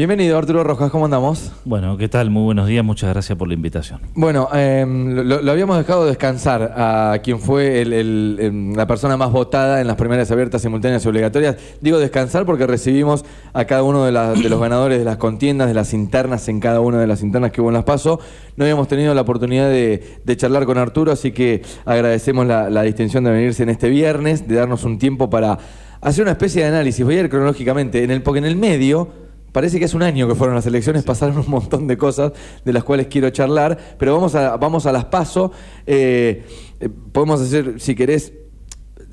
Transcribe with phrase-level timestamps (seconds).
[0.00, 1.52] Bienvenido Arturo Rojas, ¿cómo andamos?
[1.66, 2.30] Bueno, ¿qué tal?
[2.30, 4.00] Muy buenos días, muchas gracias por la invitación.
[4.14, 9.18] Bueno, eh, lo, lo habíamos dejado descansar a quien fue el- el- em, la persona
[9.18, 11.56] más votada en las primarias abiertas, simultáneas y obligatorias.
[11.82, 15.68] Digo descansar porque recibimos a cada uno de, la- de los ganadores de las contiendas,
[15.68, 18.20] de las internas en cada una de las internas que hubo en las PASO.
[18.56, 22.80] No habíamos tenido la oportunidad de, de charlar con Arturo, así que agradecemos la, la
[22.84, 25.58] distinción de venirse en este viernes, de darnos un tiempo para
[26.00, 27.04] hacer una especie de análisis.
[27.04, 29.28] Voy a ir cronológicamente, en el, porque en el medio...
[29.52, 32.32] Parece que es un año que fueron las elecciones, pasaron un montón de cosas
[32.64, 35.52] de las cuales quiero charlar, pero vamos a, vamos a las paso.
[35.86, 36.44] Eh,
[36.80, 38.32] eh, podemos hacer, si querés,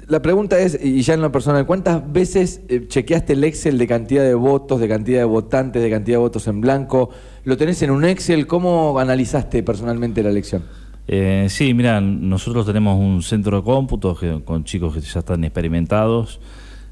[0.07, 3.87] la pregunta es, y ya en lo personal, ¿cuántas veces eh, chequeaste el Excel de
[3.87, 7.09] cantidad de votos, de cantidad de votantes, de cantidad de votos en blanco?
[7.43, 8.47] ¿Lo tenés en un Excel?
[8.47, 10.63] ¿Cómo analizaste personalmente la elección?
[11.09, 15.43] Eh, sí, mira, nosotros tenemos un centro de cómputo que- con chicos que ya están
[15.43, 16.39] experimentados,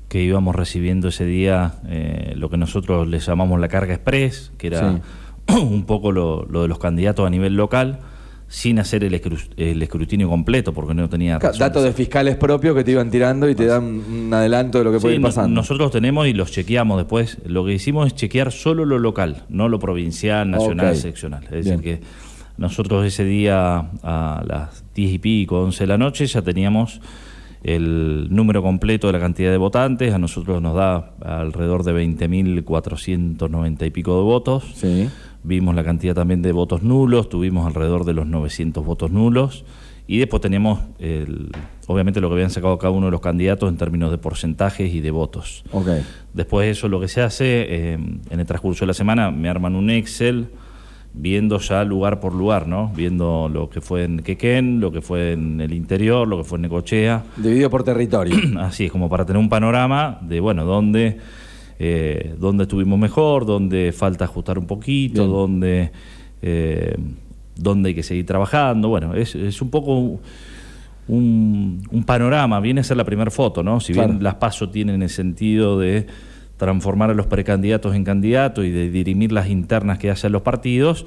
[0.09, 4.67] que íbamos recibiendo ese día eh, lo que nosotros les llamamos la carga express, que
[4.67, 5.01] era
[5.47, 7.99] un poco lo, lo de los candidatos a nivel local,
[8.47, 12.75] sin hacer el, escru- el escrutinio completo, porque no tenía razón Datos de fiscales propios
[12.75, 15.21] que te iban tirando y te dan un adelanto de lo que puede Sí, ir
[15.21, 15.49] no- pasando.
[15.49, 17.39] nosotros tenemos y los chequeamos después.
[17.45, 21.43] Lo que hicimos es chequear solo lo local, no lo provincial, nacional, seccional.
[21.45, 21.77] Es Bien.
[21.81, 22.01] decir, que
[22.57, 27.01] nosotros ese día a las 10 y pico, 11 de la noche, ya teníamos
[27.67, 30.13] el número completo de la cantidad de votantes.
[30.13, 34.63] A nosotros nos da alrededor de 20.490 y pico de votos.
[34.75, 35.09] Sí.
[35.43, 39.63] Vimos la cantidad también de votos nulos, tuvimos alrededor de los 900 votos nulos
[40.07, 41.49] y después teníamos el-
[41.87, 45.01] obviamente lo que habían sacado cada uno de los candidatos en términos de porcentajes y
[45.01, 45.63] de votos.
[46.33, 49.49] Después de eso lo que se hace, eh, en el transcurso de la semana me
[49.49, 50.47] arman un Excel
[51.17, 52.91] viendo ya lugar por lugar, ¿no?
[52.95, 56.57] Viendo lo que fue en Quequén, lo que fue en el interior, lo que fue
[56.57, 57.23] en Necochea.
[57.37, 58.35] Dividido por territorio.
[58.59, 61.17] Así es, como para tener un panorama de, bueno, dónde,
[61.79, 65.31] eh, dónde estuvimos mejor, dónde falta ajustar un poquito, Bien.
[65.33, 65.91] dónde,
[66.41, 66.95] eh,
[67.55, 68.89] dónde hay que seguir trabajando.
[68.89, 70.19] Bueno, es, es un poco
[71.07, 73.79] un, un panorama, viene a ser la primera foto, ¿no?
[73.79, 74.21] Si bien Claro.
[74.21, 76.07] las PASO tienen el sentido de
[76.57, 81.05] transformar a los precandidatos en candidatos y de dirimir las internas que hacen los partidos,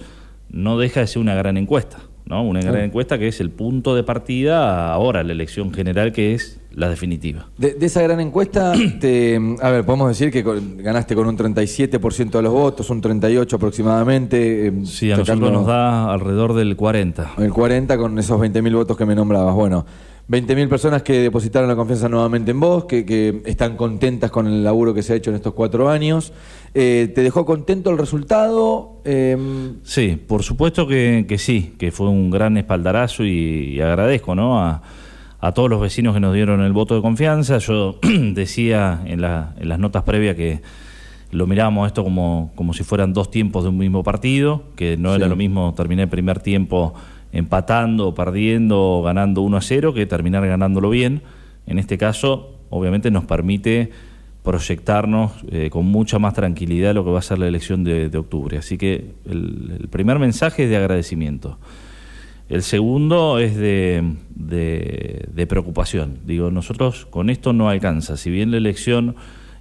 [0.51, 2.43] no deja de ser una gran encuesta, ¿no?
[2.43, 6.61] Una gran encuesta que es el punto de partida ahora, la elección general, que es
[6.73, 7.49] la definitiva.
[7.59, 11.37] De, de esa gran encuesta, te, a ver, podemos decir que con- ganaste con un
[11.37, 14.69] 37% de los votos, un 38% aproximadamente.
[14.69, 17.33] eh, Sí, a tocando nosotros nos da alrededor del 40.
[17.39, 19.55] El 40% con esos 20.000 votos que me nombrabas.
[19.55, 19.85] Bueno,
[20.29, 24.63] 20.000 personas que depositaron la confianza nuevamente en vos, que, que están contentas con el
[24.63, 26.33] laburo que se ha hecho en estos cuatro años.
[26.75, 29.01] Eh, ¿Te dejó contento el resultado?
[29.07, 29.37] Eh,
[29.85, 34.61] Sí, por supuesto que, que sí, que fue un gran espaldarazo y, y agradezco ¿no?
[34.61, 34.83] a,
[35.41, 37.57] a todos los vecinos que nos dieron el voto de confianza.
[37.57, 37.99] Yo
[38.35, 40.61] decía en, la- en las notas previas que
[41.31, 45.11] lo mirábamos esto como, como si fueran dos tiempos de un mismo partido, que no
[45.11, 45.17] Sí.
[45.17, 46.93] era lo mismo terminar el primer tiempo
[47.33, 51.23] empatando, perdiendo, ganando 1 a 0, que terminar ganándolo bien.
[51.67, 53.91] En este caso, obviamente nos permite
[54.43, 58.57] proyectarnos eh, con mucha más tranquilidad lo que va a ser la elección de, octubre.
[58.57, 61.59] Así que el, el primer mensaje es de agradecimiento.
[62.49, 66.21] El segundo es de, de- de preocupación.
[66.25, 68.17] Digo, nosotros con esto no alcanza.
[68.17, 69.17] Si bien la elección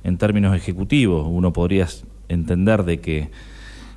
[0.06, 1.88] en términos ejecutivos uno podría
[2.30, 3.30] entender de que,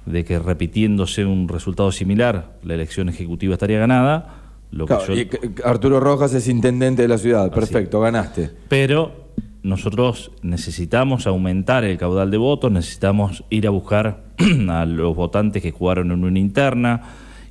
[0.07, 4.37] de que repitiéndose un resultado similar la elección ejecutiva estaría ganada,
[4.73, 7.51] lo que claro, yo- y C- Arturo Rojas es intendente de la ciudad.
[7.51, 8.51] Perfecto, ganaste.
[8.69, 9.29] pero
[9.63, 14.23] nosotros necesitamos aumentar el caudal de votos, necesitamos ir a buscar
[14.71, 17.03] a los votantes que jugaron en una interna,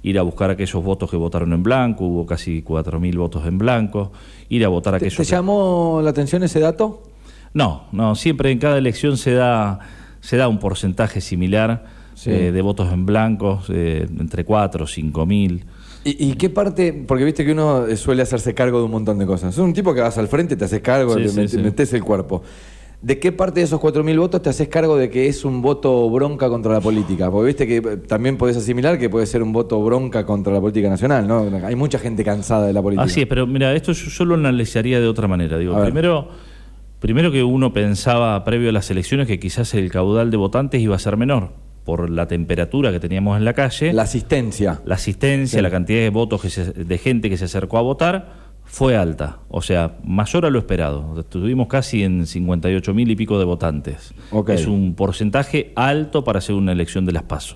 [0.02, 4.12] ir a buscar aquellos votos que votaron en blanco, hubo casi 4.000 votos en blanco,
[4.48, 5.18] ir a votar a ¿Te, aquellos...
[5.18, 7.04] te que- llamó la atención ese dato?
[7.54, 9.80] No, no, siempre en cada elección se da,
[10.22, 12.32] se da un porcentaje similar Sí.
[12.32, 15.64] eh, de votos en blanco, eh, entre 4 o 5.000.
[16.04, 16.92] ¿Y, y qué parte?
[17.08, 19.56] Porque viste que uno eh, suele hacerse cargo de un montón de cosas.
[19.56, 21.58] Sos un tipo que vas al frente, te haces cargo, Sí, te sí, met- sí.
[21.60, 22.42] metes el cuerpo.
[23.02, 26.10] ¿De qué parte de esos 4.000 votos te haces cargo de que es un voto
[26.10, 27.32] bronca contra la política?
[27.32, 30.90] Porque viste que también podés asimilar que puede ser un voto bronca contra la política
[30.90, 31.48] nacional, ¿no?
[31.66, 33.06] Hay mucha gente cansada de la política.
[33.06, 35.58] Así es, pero mira, esto yo, yo lo analizaría de otra manera.
[35.58, 36.28] Digo, primero,
[37.00, 40.98] primero que uno pensaba previo a las elecciones que quizás el caudal de votantes iba
[40.98, 41.52] a ser menor
[41.90, 44.80] por la temperatura que teníamos en la calle, La la, asistencia.
[44.88, 45.64] asistencia, Sí.
[45.64, 48.32] la cantidad de votos que se- de gente que se acercó a votar
[48.64, 51.20] fue alta, o sea, mayor a lo esperado.
[51.20, 54.14] Estuvimos casi en 58 mil y pico de votantes.
[54.50, 57.56] Es un porcentaje alto para hacer una elección de las PASO.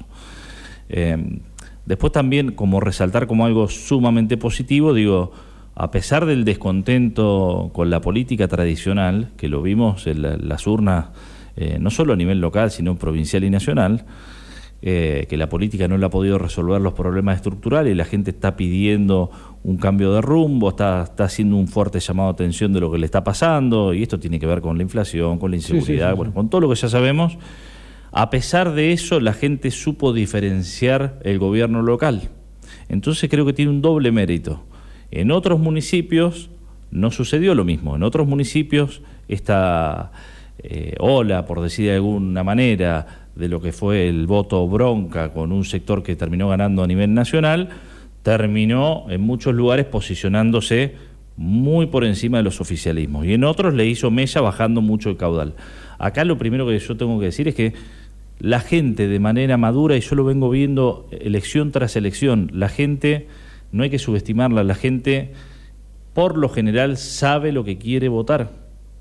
[0.89, 1.39] Eh,
[1.85, 5.31] después también, como resaltar como algo sumamente positivo, digo,
[5.75, 11.05] a pesar del descontento con la política tradicional, que lo vimos en las urnas,
[11.55, 14.05] eh, no solo a nivel local, sino provincial y nacional,
[14.81, 18.31] eh, que la política no le ha podido resolver los problemas estructurales y la gente
[18.31, 19.31] está pidiendo
[19.63, 22.97] un cambio de rumbo, está, está haciendo un fuerte llamado de atención de lo que
[22.97, 26.33] le está pasando, y esto tiene que ver con la inflación, con la inseguridad, bueno,
[26.33, 27.37] con todo lo que ya sabemos.
[28.11, 32.29] A pesar de eso, la gente supo diferenciar el gobierno local.
[32.89, 34.65] Entonces creo que tiene un doble mérito.
[35.11, 36.49] En otros municipios
[36.91, 37.95] no sucedió lo mismo.
[37.95, 40.11] En otros municipios esta
[40.63, 45.51] eh, ola, por decir de alguna manera, de lo que fue el voto bronca con
[45.51, 47.69] un sector que terminó ganando a nivel nacional,
[48.21, 50.95] terminó en muchos lugares posicionándose
[51.35, 55.17] muy por encima de los oficialismos y en otros le hizo mella bajando mucho el
[55.17, 55.55] caudal.
[55.97, 57.73] Acá lo primero que yo tengo que decir es que
[58.39, 63.27] la gente de manera madura, y yo lo vengo viendo elección tras elección, la gente,
[63.71, 65.31] no hay que subestimarla, la gente
[66.13, 68.51] por lo general sabe lo que quiere votar.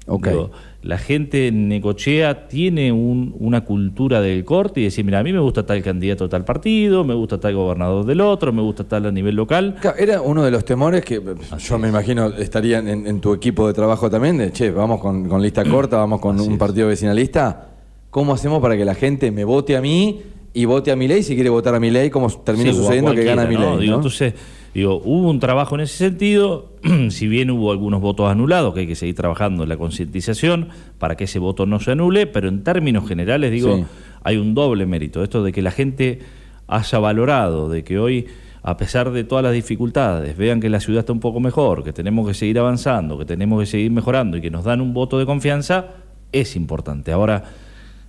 [0.07, 0.37] Okay.
[0.83, 5.39] La gente en Necochea tiene una cultura del corte y decir, mira, a mí me
[5.39, 9.07] gusta tal candidato de tal partido, me gusta tal gobernador del otro, me gusta tal
[9.07, 9.77] a nivel local.
[9.97, 11.23] Era uno de los temores que
[11.59, 15.65] yo me imagino estarían en, tu equipo de trabajo también, de, che, vamos con, lista
[15.65, 17.69] corta, vamos con un partido vecinalista.
[18.11, 20.21] ¿Cómo hacemos para que la gente me vote a mí
[20.53, 23.23] y vote a mi ley si quiere votar a mi ley, como termina sucediendo que
[23.23, 23.89] gana mi ley?
[23.89, 24.35] Entonces
[24.75, 26.73] Digo, hubo un trabajo en ese sentido,
[27.11, 31.15] si bien hubo algunos votos anulados, que hay que seguir trabajando en la concientización para
[31.15, 33.85] que ese voto no se anule, pero en términos generales, digo,
[34.23, 35.23] hay un doble mérito.
[35.23, 36.21] Esto de que la gente
[36.69, 38.27] haya valorado, de que hoy,
[38.63, 41.93] a pesar de todas las dificultades, vean que la ciudad está un poco mejor, que
[41.93, 45.19] tenemos que seguir avanzando, que tenemos que seguir mejorando y que nos dan un voto
[45.19, 45.89] de confianza,
[46.33, 47.13] es importante.
[47.13, 47.45] Ahora,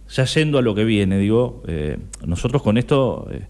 [0.09, 3.27] ya yendo a lo que viene, digo, eh, nosotros con esto...
[3.29, 3.41] Eh,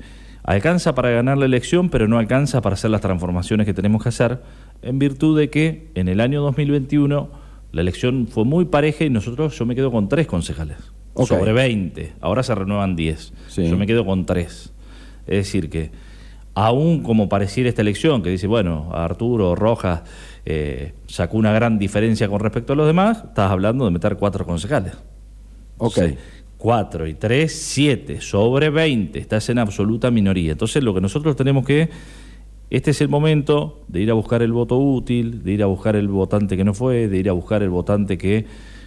[0.44, 4.10] alcanza para ganar la elección, pero no alcanza para hacer las transformaciones que tenemos que
[4.10, 4.42] hacer,
[4.81, 7.30] en virtud de que en el año 2021
[7.72, 10.78] la elección fue muy pareja y nosotros, yo me quedo con tres concejales,
[11.25, 14.72] sobre 20, ahora se renuevan 10, yo me quedo con tres.
[15.25, 15.92] Es decir, que
[16.54, 20.01] aún como pareciera esta elección, que dice, bueno, Arturo Rojas
[20.45, 24.45] eh, sacó una gran diferencia con respecto a los demás, estás hablando de meter cuatro
[24.45, 24.94] concejales.
[25.78, 26.00] Ok.
[26.63, 30.54] 4 y 3, 7 sobre 20, estás en absoluta minoría.
[30.54, 31.89] Entonces lo que nosotros tenemos que,
[32.69, 35.98] este es el momento de ir a buscar el voto útil, de ir a buscar
[35.98, 38.45] el votante que no fue, de ir a buscar el votante que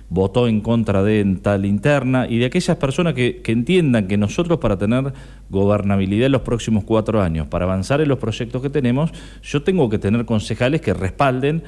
[0.08, 4.58] votó en contra de tal interna y de aquellas personas que, que entiendan que nosotros
[4.58, 5.12] para tener
[5.50, 9.11] gobernabilidad en los próximos cuatro años, para avanzar en los proyectos que tenemos,
[9.43, 11.62] yo tengo que tener concejales que respalden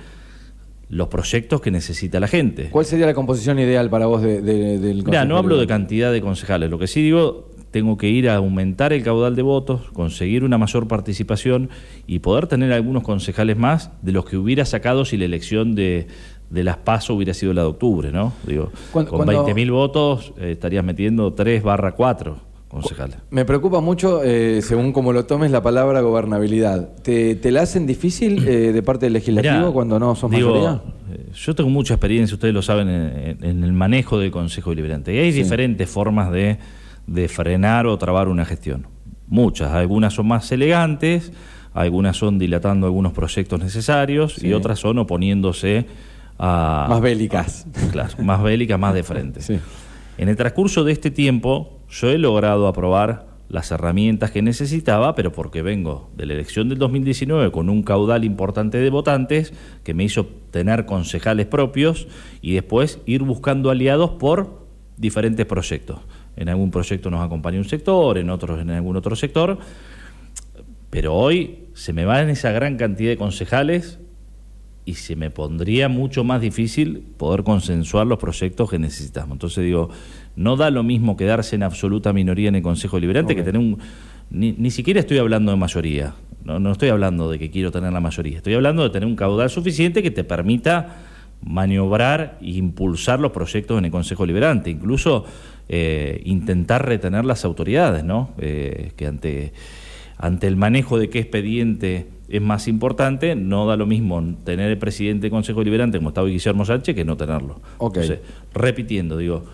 [0.88, 2.70] los proyectos que necesita la gente.
[2.70, 6.20] ¿Cuál sería la composición ideal para vos de, del Mira, no hablo de cantidad de
[6.20, 10.44] concejales, lo que sí digo, tengo que ir a aumentar el caudal de votos, conseguir
[10.44, 11.69] una mayor participación
[12.06, 16.06] y poder tener algunos concejales más de los que hubiera sacado si la elección de,
[16.49, 18.32] de las PASO hubiera sido la de octubre, ¿no?
[18.46, 23.17] Digo, con 20.000 votos eh, estarías metiendo 3 barra 4 concejales.
[23.31, 26.88] Me preocupa mucho, eh, según como lo tomes, la palabra gobernabilidad.
[27.03, 30.82] ¿Te, la hacen difícil eh, de parte del legislativo cuando no son mayoría?
[31.11, 35.15] Eh, yo tengo mucha experiencia, ustedes lo saben, en, el manejo del Consejo Deliberante.
[35.15, 36.59] Y hay diferentes formas de,
[37.29, 38.87] frenar o trabar una gestión.
[39.26, 39.73] Muchas.
[39.73, 41.33] Algunas son más elegantes,
[41.75, 45.87] algunas son dilatando algunos proyectos necesarios y otras son oponiéndose
[46.38, 46.87] a...
[46.88, 47.66] Más bélicas.
[47.92, 49.40] claro, más bélicas, más de frente.
[50.19, 55.33] En el transcurso de este tiempo yo he logrado aprobar las herramientas que necesitaba, pero
[55.33, 59.54] porque vengo de la elección del 2019 con un caudal importante de votantes
[59.85, 62.09] que me hizo tener concejales propios
[62.42, 64.66] y después ir buscando aliados por
[64.99, 66.00] diferentes proyectos.
[66.37, 69.59] En algún proyecto nos acompaña un sector, en otros en algún otro sector,
[70.90, 73.99] pero hoy se me van esa gran cantidad de concejales
[74.85, 79.33] y se me pondría mucho más difícil poder consensuar los proyectos que necesitamos.
[79.33, 79.90] Entonces digo,
[80.38, 83.78] no da lo mismo quedarse en absoluta minoría en el Consejo Deliberante que tener un...
[84.30, 86.14] Ni, siquiera estoy hablando de mayoría,
[86.45, 89.16] no, no estoy hablando de que quiero tener la mayoría, estoy hablando de tener un
[89.16, 90.97] caudal suficiente que te permita
[91.42, 95.25] maniobrar e impulsar los proyectos en el Consejo Liberante, incluso
[95.68, 98.30] eh, intentar retener las autoridades, ¿no?
[98.38, 99.52] Eh, que ante,
[100.18, 104.78] ante el manejo de qué expediente es más importante, no da lo mismo tener el
[104.78, 107.60] presidente del Consejo Deliberante como estaba Guillermo Sánchez que no tenerlo.
[107.78, 108.20] Okay.
[108.52, 109.44] repitiendo, digo.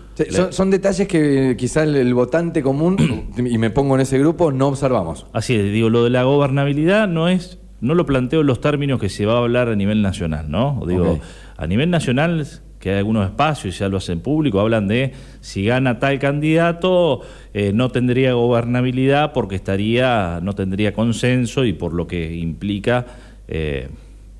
[0.49, 2.97] son, detalles que quizá el, votante común,
[3.37, 5.25] y me pongo en ese grupo, no observamos.
[5.31, 8.99] Así es, digo, lo de la gobernabilidad no es no lo planteo en los términos
[8.99, 10.81] que se va a hablar a nivel nacional, ¿no?
[10.87, 11.19] Digo,
[11.55, 12.47] a nivel nacional,
[12.85, 15.11] que hay algunos espacios, y ya lo hacen público, hablan de
[15.41, 21.93] si gana tal candidato, eh, no tendría gobernabilidad porque estaría, no tendría consenso y por
[21.93, 23.07] lo que implica,
[23.47, 23.89] eh,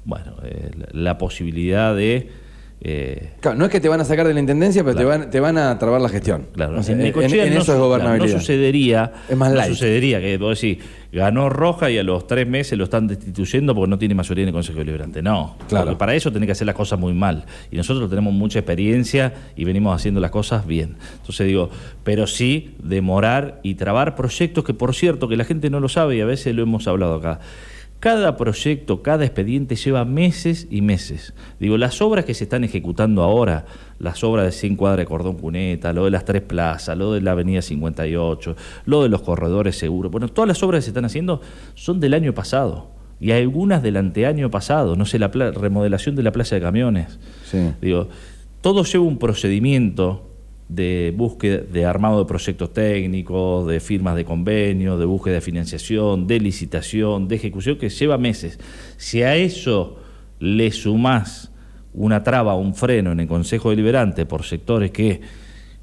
[0.04, 2.45] bueno, eh, la, posibilidad de...
[2.88, 5.10] eh, Claro, no es que te van a sacar de la intendencia, pero Claro.
[5.12, 6.46] te, van, te van a trabar la gestión.
[6.54, 8.18] Claro, O sea, en en no eso es gobernabilidad.
[8.18, 9.70] claro, no sucedería, Es más no light.
[9.72, 13.90] sucedería que vos decís, ganó Roja y a los tres meses lo están destituyendo porque
[13.90, 15.24] no tiene mayoría en el Consejo Deliberante.
[15.24, 15.86] No, Claro.
[15.86, 17.46] porque para eso tiene que hacer las cosas muy mal.
[17.72, 20.96] Y nosotros tenemos mucha experiencia y venimos haciendo las cosas bien.
[21.22, 21.72] Entonces digo,
[22.04, 26.18] pero sí demorar y trabar proyectos que, por cierto, que la gente no lo sabe
[26.18, 27.40] y a veces lo hemos hablado acá.
[28.06, 31.34] Cada proyecto, cada expediente lleva meses y meses.
[31.60, 33.66] Digo, las obras que se están ejecutando ahora,
[33.98, 37.22] las obras de 100 cuadras de cordón cuneta, lo de las tres plazas, lo de
[37.22, 41.06] la avenida 58, lo de los corredores seguros, bueno, todas las obras que se están
[41.06, 41.42] haciendo
[41.74, 42.92] son del año pasado.
[43.20, 47.18] Y algunas del anteaño pasado, no sé, la remodelación de la plaza de camiones.
[47.44, 47.72] Sí.
[47.82, 48.10] Digo,
[48.62, 50.30] todo lleva un procedimiento
[50.68, 56.26] de búsqueda, de armado de proyectos técnicos, de firmas de convenio, de búsqueda de financiación,
[56.28, 58.60] de licitación, de ejecución, que lleva meses.
[58.98, 59.98] Si a eso
[60.40, 61.52] le sumás
[61.94, 65.22] una traba, un freno en el Consejo Deliberante por sectores que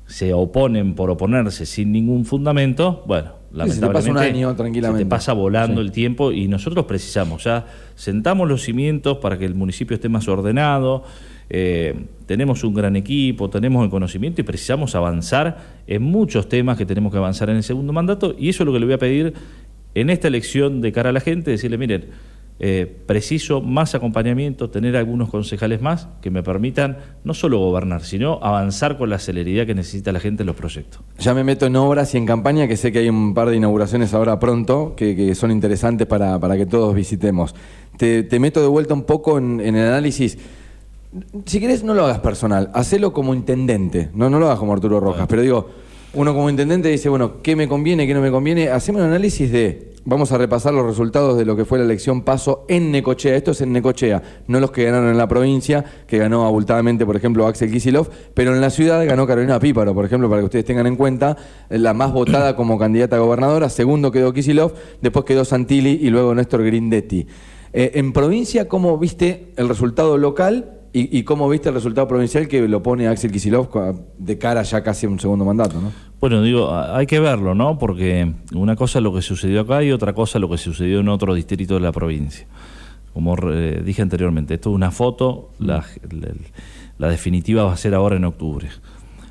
[0.07, 4.57] se oponen por oponerse sin ningún fundamento, bueno, Sí, se te pasa un lamentablemente año
[4.57, 4.99] tranquilamente.
[5.01, 5.87] se te pasa volando Sí.
[5.87, 10.27] el tiempo y nosotros precisamos, ya sentamos los cimientos para que el municipio esté más
[10.27, 11.05] ordenado,
[11.51, 16.87] eh, tenemos un gran equipo, tenemos el conocimiento y precisamos avanzar en muchos temas que
[16.87, 18.99] tenemos que avanzar en el segundo mandato y eso es lo que le voy a
[18.99, 19.35] pedir
[19.95, 22.07] en esta elección de cara a la gente, decirle, miren,
[22.65, 28.39] eh, preciso más acompañamiento, tener algunos concejales más que me permitan no solo gobernar, sino
[28.41, 31.01] avanzar con la celeridad que necesita la gente en los proyectos.
[31.19, 33.57] Ya me meto en obras y en campaña, que sé que hay un par de
[33.57, 37.55] inauguraciones ahora pronto, que, son interesantes para, para que todos visitemos.
[37.97, 40.39] Te, meto de vuelta un poco en el análisis.
[41.45, 44.99] Si querés, no lo hagas personal, hacelo como intendente, no, no lo hagas como Arturo
[44.99, 45.69] Rojas, pero digo,
[46.15, 48.71] uno como intendente dice, bueno, ¿qué me conviene, qué no me conviene?
[48.71, 52.23] Hacemos un análisis de, vamos a repasar los resultados de lo que fue la elección
[52.23, 56.17] paso en Necochea, esto es en Necochea, no los que ganaron en la provincia, que
[56.17, 60.31] ganó abultadamente, por ejemplo, Axel Kisilov, pero en la ciudad ganó Carolina Píparo, por ejemplo,
[60.31, 61.37] para que ustedes tengan en cuenta,
[61.69, 66.35] la más votada como candidata a gobernadora, segundo quedó Kisilov, después quedó Santilli y luego
[66.35, 67.27] Néstor Grindetti.
[67.75, 72.49] Eh, en provincia, ¿cómo viste el resultado local y, y cómo viste el resultado provincial
[72.49, 73.69] que lo pone Axel Kisilov
[74.19, 75.81] de cara ya casi a un segundo mandato?
[75.81, 75.91] ¿no?
[76.21, 77.79] Bueno, digo, hay que verlo, ¿no?
[77.79, 81.01] Porque una cosa es lo que sucedió acá y otra cosa es lo que sucedió
[81.01, 82.47] en otro distrito de la provincia.
[83.15, 86.29] Como dije anteriormente, esto es una foto, la, la-
[86.99, 88.69] la definitiva va a ser ahora en octubre.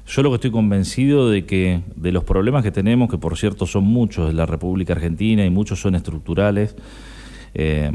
[0.07, 3.65] Yo lo que estoy convencido de que de los problemas que tenemos, que por cierto
[3.65, 6.75] son muchos en la República Argentina y muchos son estructurales,
[7.53, 7.91] eh,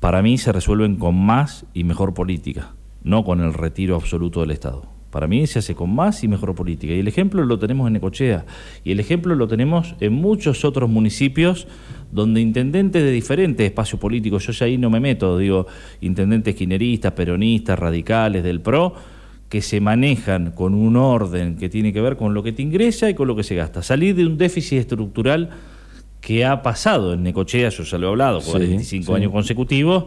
[0.00, 4.52] para mí se resuelven con más y mejor política, no con el retiro absoluto del
[4.52, 4.98] Estado.
[5.10, 6.92] Para mí se hace con más y mejor política.
[6.92, 8.44] Y el ejemplo lo tenemos en Necochea.
[8.84, 11.66] Y el ejemplo lo tenemos en muchos otros municipios
[12.12, 15.66] donde intendentes de diferentes espacios políticos, yo ya ahí no me meto, digo,
[16.00, 18.94] intendentes quineristas, peronistas, radicales, del PRO,
[19.48, 23.08] que se manejan con un orden que tiene que ver con lo que te ingresa
[23.08, 23.82] y con lo que se gasta.
[23.82, 25.50] Salir de un déficit estructural
[26.20, 29.12] que ha pasado en Necochea, yo ya lo he hablado, Sí, 45 sí.
[29.16, 30.06] años consecutivos,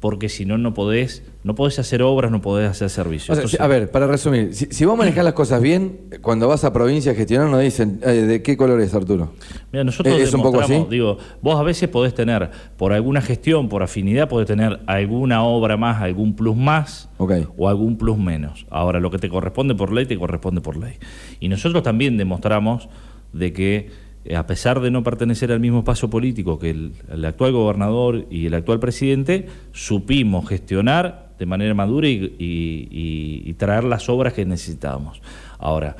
[0.00, 3.30] porque si no, no podés, no podés hacer obras, no podés hacer servicios.
[3.30, 6.46] O sea, Entonces, a ver, para resumir, si, si vos manejás las cosas bien, cuando
[6.46, 9.32] vas a provincia a gestionar no dicen, eh, ¿de qué color es Arturo?
[9.72, 10.86] Mira, nosotros ¿Es un poco así?
[10.88, 15.76] digo, vos a veces podés tener, por alguna gestión, por afinidad, podés tener alguna obra
[15.76, 18.66] más, algún plus más o algún plus menos.
[18.70, 20.94] Ahora, lo que te corresponde por ley, te corresponde por ley.
[21.40, 22.88] Y nosotros también demostramos
[23.32, 23.90] de que, eh,
[24.34, 26.92] a pesar de no pertenecer al mismo espacio político que el,
[27.24, 34.08] actual gobernador y el actual presidente, supimos gestionar de manera madura y- y traer las
[34.08, 35.22] obras que necesitábamos.
[35.58, 35.96] Ahora,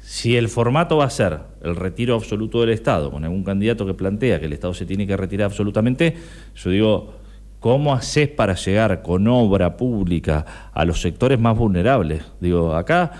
[0.00, 3.94] si el formato va a ser el retiro absoluto del Estado, con algún candidato que
[3.94, 6.16] plantea que el Estado se tiene que retirar absolutamente,
[6.56, 7.14] yo digo,
[7.60, 12.24] ¿cómo haces para llegar con obra pública a los sectores más vulnerables?
[12.40, 13.12] Digo, acá,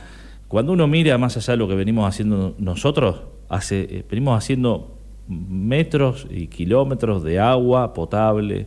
[0.48, 3.22] cuando uno mira más allá de lo que venimos haciendo nosotros,
[3.52, 4.96] hace, eh, venimos haciendo
[5.28, 8.66] metros y kilómetros de agua potable,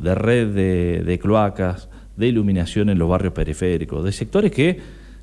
[0.00, 4.78] de red de, cloacas, de iluminación en los barrios periféricos, de sectores que,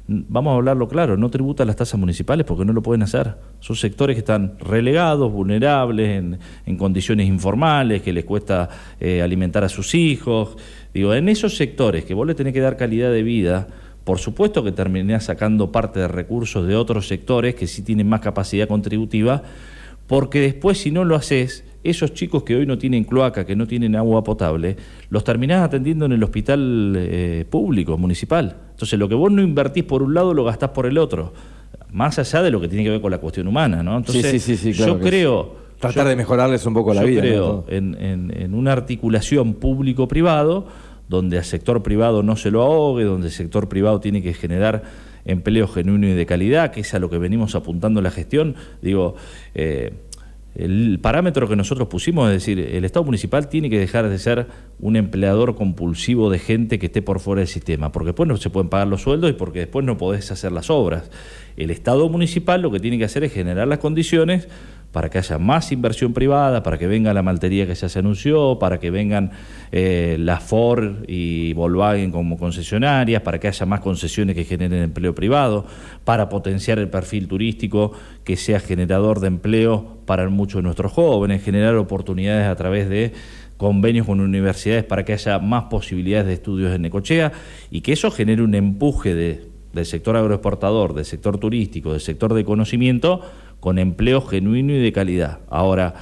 [0.08, 3.36] vamos a hablarlo claro, no tributan las tasas municipales porque no lo pueden hacer.
[3.60, 8.70] Son sectores que están relegados, vulnerables, en, en condiciones informales, que les cuesta
[9.02, 10.58] eh, alimentar a sus hijos.
[10.94, 13.68] Digo, en esos sectores que vos le tenés que dar calidad de vida,
[14.04, 18.20] por supuesto que terminás sacando parte de recursos de otros sectores que sí tienen más
[18.22, 19.44] capacidad contributiva,
[20.08, 23.68] porque después si no lo haces, esos chicos que hoy no tienen cloaca, que no
[23.68, 24.76] tienen agua potable,
[25.10, 28.56] los terminás atendiendo en el hospital eh, público, municipal.
[28.72, 31.34] Entonces, lo que vos no invertís por un lado, lo gastás por el otro.
[31.92, 33.98] Más allá de lo que tiene que ver con la cuestión humana, ¿no?
[33.98, 35.64] Entonces, sí, sí, sí, claro yo creo...
[35.80, 37.20] Tratar de mejorarles un poco la yo vida.
[37.22, 40.66] creo en, en- en una articulación público-privado,
[41.08, 44.84] donde al sector privado no se lo ahogue, donde el sector privado tiene que generar
[45.26, 48.56] empleo genuino y de calidad, que es a lo que venimos apuntando en la gestión.
[48.82, 49.16] Digo,
[49.56, 49.94] eh,
[50.56, 54.48] el parámetro que nosotros pusimos es decir, el Estado municipal tiene que dejar de ser
[54.80, 58.52] un empleador compulsivo de gente que esté por fuera del sistema, porque después no se
[58.52, 61.10] pueden pagar los sueldos y porque después no podés hacer las obras.
[61.58, 64.48] El Estado municipal lo que tiene que hacer es generar las condiciones
[64.94, 68.60] para que haya más inversión privada, para que venga la maltería que ya se anunció,
[68.60, 69.32] para que vengan
[69.72, 75.14] eh, la Ford y Volkswagen como concesionarias, para que haya más concesiones que generen empleo
[75.16, 75.66] privado,
[76.06, 77.92] para potenciar el perfil turístico
[78.24, 83.12] que sea generador de empleo para muchos de nuestros jóvenes, generar oportunidades a través de
[83.58, 87.32] convenios con universidades para que haya más posibilidades de estudios en Necochea
[87.72, 92.36] y que eso genere un empuje de- del sector agroexportador, del sector turístico, del sector
[92.36, 93.22] de conocimiento,
[93.64, 95.40] con empleo genuino y de calidad.
[95.50, 95.94] Ahora,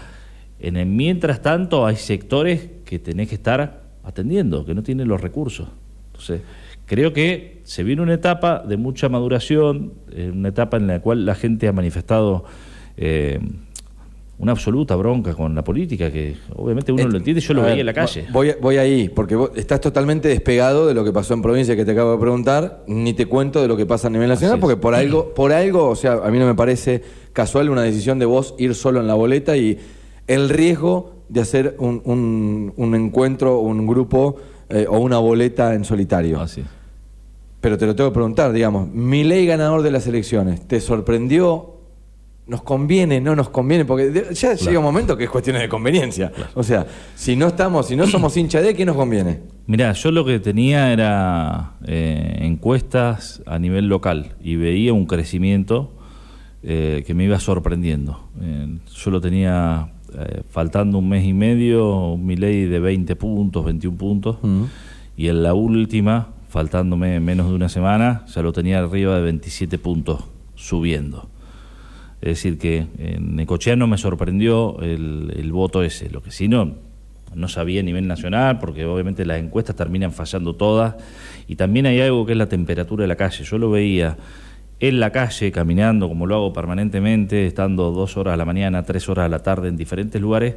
[0.59, 5.21] en el mientras tanto hay sectores que tenés que estar atendiendo, que no tienen los
[5.21, 5.67] recursos.
[6.07, 6.41] Entonces,
[6.87, 11.23] creo que se viene una etapa de mucha maduración, eh, una etapa en la cual
[11.23, 12.45] la gente ha manifestado
[12.97, 13.39] eh,
[14.41, 17.79] una absoluta bronca con la política, que obviamente uno lo entiende, yo lo veía ver,
[17.81, 18.25] en la calle.
[18.33, 21.85] Voy, voy ahí, porque vos estás totalmente despegado de lo que pasó en provincia que
[21.85, 24.77] te acabo de preguntar, ni te cuento de lo que pasa a nivel nacional, porque
[24.77, 28.25] por algo, por algo, o sea, a mí no me parece casual una decisión de
[28.25, 29.77] vos ir solo en la boleta y
[30.27, 34.37] el riesgo de hacer un, un- un encuentro, un grupo
[34.69, 36.39] eh, o una boleta en solitario.
[36.41, 36.63] Así.
[37.61, 41.75] Pero te lo tengo que preguntar, digamos, mi ley ganador de las elecciones, ¿te sorprendió?
[42.47, 43.21] ¿Nos conviene?
[43.21, 43.85] ¿No nos conviene?
[43.85, 46.31] Porque ya llega un momento que es cuestión de conveniencia.
[46.55, 49.39] O sea, si no estamos, si no somos hincha de, ¿qué nos conviene?
[49.67, 55.93] Mirá, yo lo que tenía era eh, encuestas a nivel local y veía un crecimiento
[56.63, 58.27] eh, que me iba sorprendiendo.
[58.39, 63.65] Eh, yo lo tenía eh, faltando un mes y medio, mi ley de 20 puntos,
[63.65, 64.37] 21 puntos,
[65.17, 69.79] y en la última, faltándome menos de una semana, ya lo tenía arriba de 27
[69.79, 71.29] puntos subiendo.
[72.21, 76.09] Es decir, que en Necochea no me sorprendió el, el voto ese.
[76.09, 76.75] Lo que sí no,
[77.33, 80.95] no sabía a nivel nacional, porque obviamente las encuestas terminan fallando todas.
[81.47, 83.43] Y también hay algo que es la temperatura de la calle.
[83.43, 84.17] Yo lo veía
[84.79, 89.07] en la calle, caminando, como lo hago permanentemente, estando dos horas a la mañana, tres
[89.09, 90.55] horas a la tarde en diferentes lugares,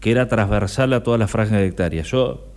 [0.00, 2.10] que era transversal a todas las franjas de hectáreas.
[2.10, 2.52] Yo,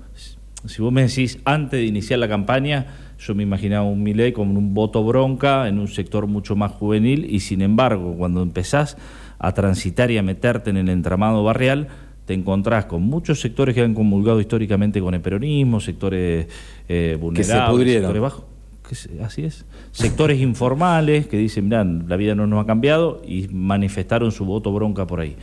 [0.65, 2.87] si vos me decís antes de iniciar la campaña,
[3.25, 7.25] yo me imaginaba un Milei con un voto bronca en un sector mucho más juvenil
[7.29, 8.97] y sin embargo, cuando empezás
[9.39, 11.87] a transitar y a meterte en el entramado barrial,
[12.25, 16.47] te encontrás con muchos sectores que han comulgado históricamente con el peronismo, sectores
[16.87, 18.03] eh, vulnerables, pudrieron.
[18.03, 18.45] sectores bajos.
[18.87, 19.65] que se- Así es.
[19.91, 24.71] Sectores informales que dicen, mirá, la vida no nos ha cambiado y manifestaron su voto
[24.73, 25.35] bronca por ahí.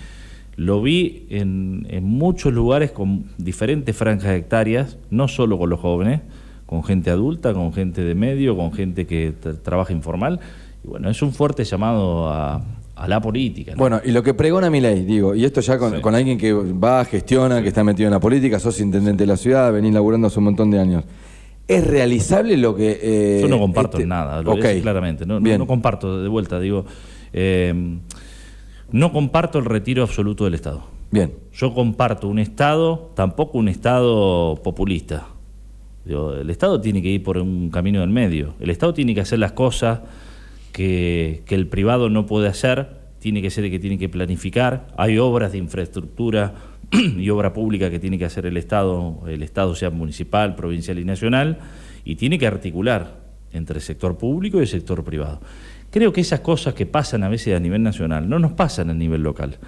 [0.57, 5.81] Lo vi en, en muchos lugares con diferentes franjas de hectáreas, no solo con los
[5.81, 6.21] jóvenes,
[6.71, 10.39] con gente adulta, con gente de medio, con gente que tra- trabaja informal.
[10.85, 12.63] Y bueno, es un fuerte llamado a,
[12.95, 13.73] a la política.
[13.73, 13.79] ¿no?
[13.79, 16.01] Bueno, y lo que pregona mi ley, digo, y esto ya con, Sí.
[16.01, 19.37] con alguien que va, gestiona, que está metido en la política, sos intendente de la
[19.37, 21.03] ciudad, venís laburando hace un montón de años.
[21.67, 22.99] ¿Es realizable lo que...
[23.03, 24.67] eh, Yo no comparto este- nada, lo voy a Ok.
[24.69, 25.27] decir claramente.
[25.27, 26.85] No, no comparto, de vuelta, digo,
[27.33, 27.99] eh,
[28.93, 30.83] no comparto el retiro absoluto del Estado.
[31.11, 31.33] Bien.
[31.53, 35.27] Yo comparto un Estado, tampoco un Estado populista.
[36.07, 38.55] El Estado tiene que ir por un camino del medio.
[38.61, 40.01] El Estado tiene que hacer las cosas
[40.73, 44.89] que, que el privado no puede hacer, tiene que ser el que tiene que planificar.
[44.97, 46.55] Hay obras de infraestructura
[46.93, 51.05] y obra pública que tiene que hacer el Estado, el Estado sea municipal, provincial y
[51.05, 51.59] nacional,
[52.05, 53.21] y tiene que articular
[53.53, 55.41] entre el sector público y el sector privado.
[55.91, 58.95] Creo que esas cosas que pasan a veces a nivel nacional no nos pasan a
[58.95, 59.59] nivel local.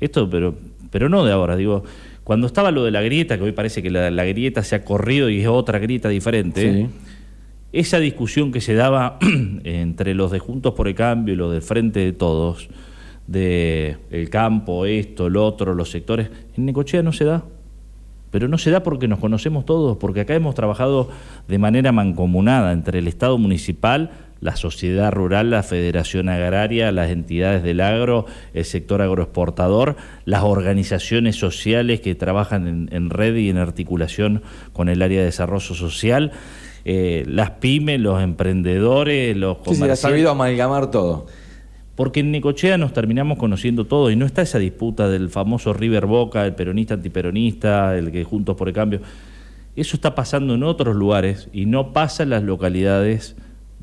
[0.00, 0.54] Esto, pero,
[0.90, 1.84] pero no de ahora, digo,
[2.24, 4.84] cuando estaba lo de la grieta, que hoy parece que la, la grieta se ha
[4.84, 6.86] corrido y es otra grieta diferente, Sí.
[7.72, 9.18] esa discusión que se daba
[9.64, 12.68] entre los de Juntos por el Cambio y los del Frente de Todos,
[13.26, 17.44] de el campo, esto, lo otro, los sectores, en Necochea no se da.
[18.30, 21.08] Pero no se da porque nos conocemos todos, porque acá hemos trabajado
[21.46, 24.10] de manera mancomunada entre el Estado municipal,
[24.44, 31.36] la sociedad rural, la Federación Agraria, las entidades del agro, el sector agroexportador, las organizaciones
[31.36, 34.42] sociales que trabajan en, en red y en articulación
[34.74, 36.32] con el área de desarrollo social,
[36.84, 40.00] eh, las pymes, los emprendedores, los Sí, sí, ha comerciantes.
[40.00, 41.24] sabido amalgamar todo.
[41.94, 46.04] Porque en Necochea nos terminamos conociendo todos y no está esa disputa del famoso River
[46.04, 49.00] Boca, el peronista antiperonista, el que juntos por el cambio.
[49.74, 53.36] Eso está pasando en otros lugares y no pasa en las localidades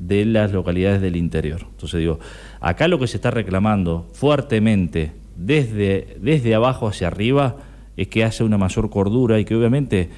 [0.06, 1.60] de las localidades del interior.
[1.70, 2.18] Entonces digo,
[2.60, 7.56] acá lo que se está reclamando fuertemente desde, desde abajo hacia arriba
[7.96, 10.10] es que haya una mayor cordura y que obviamente,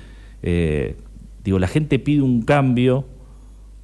[0.42, 0.96] eh,
[1.42, 3.06] digo, la gente pide un cambio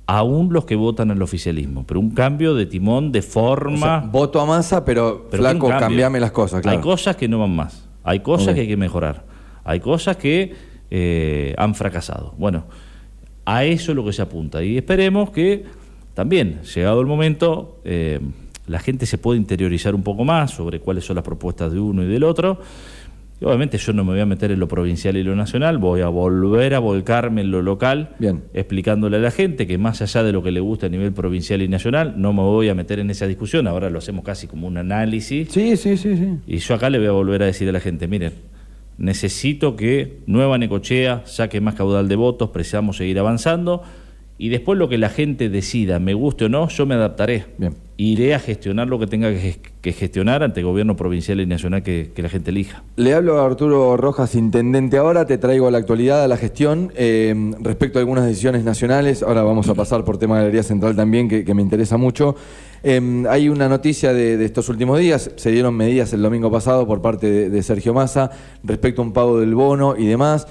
[0.07, 4.01] aún los que votan al oficialismo, pero un cambio de timón, de forma.
[4.01, 6.67] voto a masa, pero, flaco, cambiame las cosas.
[6.67, 9.25] Hay cosas que no van más, hay cosas que hay que mejorar,
[9.63, 10.53] hay cosas que
[10.91, 12.35] eh, han fracasado.
[12.39, 12.65] Bueno,
[13.45, 15.65] a eso es lo que se apunta y esperemos que
[16.15, 18.21] también, llegado el momento, eh,
[18.67, 22.03] la gente se pueda interiorizar un poco más sobre cuáles son las propuestas de uno
[22.03, 22.61] y del otro
[23.43, 26.09] obviamente yo no me voy a meter en lo provincial y lo nacional, voy a
[26.09, 28.11] volver a volcarme en lo local,
[28.53, 31.63] explicándole a la gente que más allá de lo que le gusta a nivel provincial
[31.63, 34.67] y nacional, no me voy a meter en esa discusión, ahora lo hacemos casi como
[34.67, 35.49] un análisis.
[35.51, 36.39] Sí, sí, sí, sí.
[36.47, 38.33] Y yo acá le voy a volver a decir a la gente, miren,
[38.99, 43.83] necesito que Nueva Necochea saque más caudal de votos, precisamos seguir avanzando
[44.41, 47.45] y después lo que la gente decida, me guste o no, yo me adaptaré.
[47.59, 47.75] Bien.
[47.99, 52.11] Iré a gestionar lo que tenga que, gestionar ante el gobierno provincial y nacional que,
[52.17, 52.83] la gente elija.
[52.97, 56.91] Le hablo a Arturo Rojas, intendente ahora, te traigo a la actualidad, a la gestión,
[56.97, 60.63] eh, respecto a algunas decisiones nacionales, ahora vamos a pasar por tema de la Galería
[60.63, 62.35] Central también, que, me interesa mucho.
[62.83, 67.03] Eh, hay una noticia de, estos últimos días, se dieron medidas el domingo pasado por
[67.03, 68.31] parte de, de Sergio Massa
[68.65, 70.47] respecto a un pago del bono y demás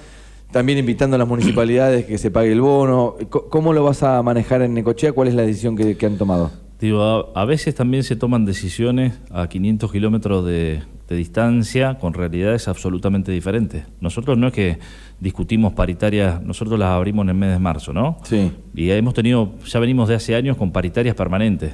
[0.52, 3.16] también invitando a las municipalidades que se pague el bono.
[3.30, 5.14] ¿Cómo lo vas a manejar en Necochea?
[5.14, 6.52] ¿Cuál es la decisión que, han tomado?
[6.80, 13.32] Digo, a, veces también se toman decisiones a 500 kilómetros de, distancia con realidades absolutamente
[13.32, 13.84] diferentes.
[14.00, 14.78] Nosotros no es que
[15.20, 18.18] discutimos paritarias, nosotros las abrimos en el mes de marzo, ¿no?
[18.24, 18.52] Sí.
[18.76, 21.74] Y hemos tenido, ya venimos de hace años con paritarias permanentes.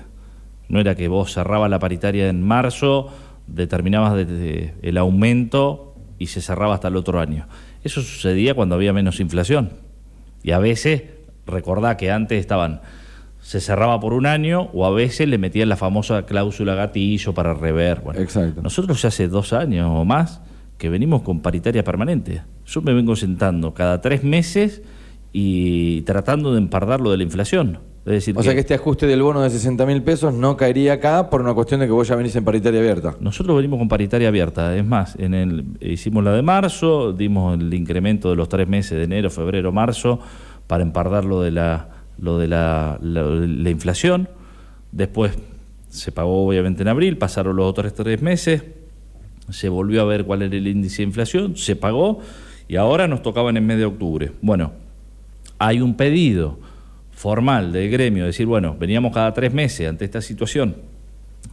[0.70, 3.10] No era que vos cerrabas la paritaria en marzo,
[3.46, 4.26] determinabas
[4.82, 7.46] el aumento y se cerraba hasta el otro año.
[7.86, 9.70] Eso sucedía cuando había menos inflación.
[10.42, 11.04] Y a veces,
[11.46, 12.82] recordá que antes estaban,
[13.40, 17.54] se cerraba por un año o a veces le metían la famosa cláusula gatillo para
[17.54, 18.02] rever.
[18.02, 18.64] Bueno, Exacto.
[18.64, 20.42] Nosotros ya hace dos años o más
[20.80, 22.42] que venimos con paritaria permanente.
[22.66, 24.82] Yo me vengo sentando cada tres meses
[25.32, 29.42] y tratando de empardar lo de la inflación o sea que este ajuste del bono
[29.42, 32.36] de 60 mil pesos no caería acá por una cuestión de que vos ya venís
[32.36, 33.16] en paritaria abierta.
[33.20, 34.78] Nosotros venimos con paritaria abierta.
[34.78, 38.96] Es más, en el, hicimos la de marzo, dimos el incremento de los tres meses
[39.00, 40.20] de enero, febrero, marzo,
[40.68, 41.90] para empardar lo de la,
[42.20, 44.30] lo de la, la, inflación.
[44.92, 45.36] Después
[45.90, 48.66] se pagó obviamente en abril, pasaron los otros tres meses,
[49.50, 52.20] se volvió a ver cuál era el índice de inflación, se pagó
[52.68, 54.32] y ahora nos tocaban en mes de octubre.
[54.44, 54.74] Bueno,
[55.58, 56.60] hay un pedido
[57.26, 60.76] formal del gremio, decir, bueno, veníamos cada tres meses ante esta situación,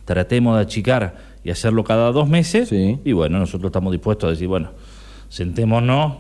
[0.04, 4.48] tratemos de achicar y hacerlo cada dos meses, y bueno, nosotros estamos dispuestos a decir,
[4.48, 4.72] bueno,
[5.30, 6.18] sentémonos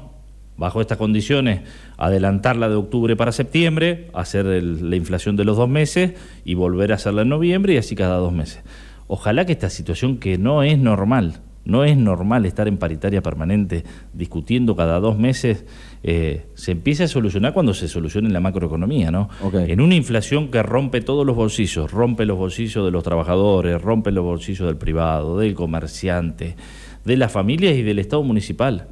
[0.56, 1.60] bajo estas condiciones,
[1.98, 6.14] adelantarla de octubre para septiembre, hacer la inflación de los dos meses
[6.46, 8.62] y volver a hacerla en noviembre y así cada dos meses.
[9.06, 13.84] Ojalá que esta situación que no es normal, no es normal estar en paritaria permanente
[14.14, 15.66] discutiendo cada dos meses.
[16.04, 19.28] Eh, se empiece a solucionar cuando se solucione la macroeconomía, ¿no?
[19.52, 24.10] En una inflación que rompe todos los bolsillos, rompe los bolsillos de los trabajadores, rompe
[24.10, 26.56] los bolsillos del privado, del comerciante,
[27.04, 28.88] de las familias y del Estado municipal.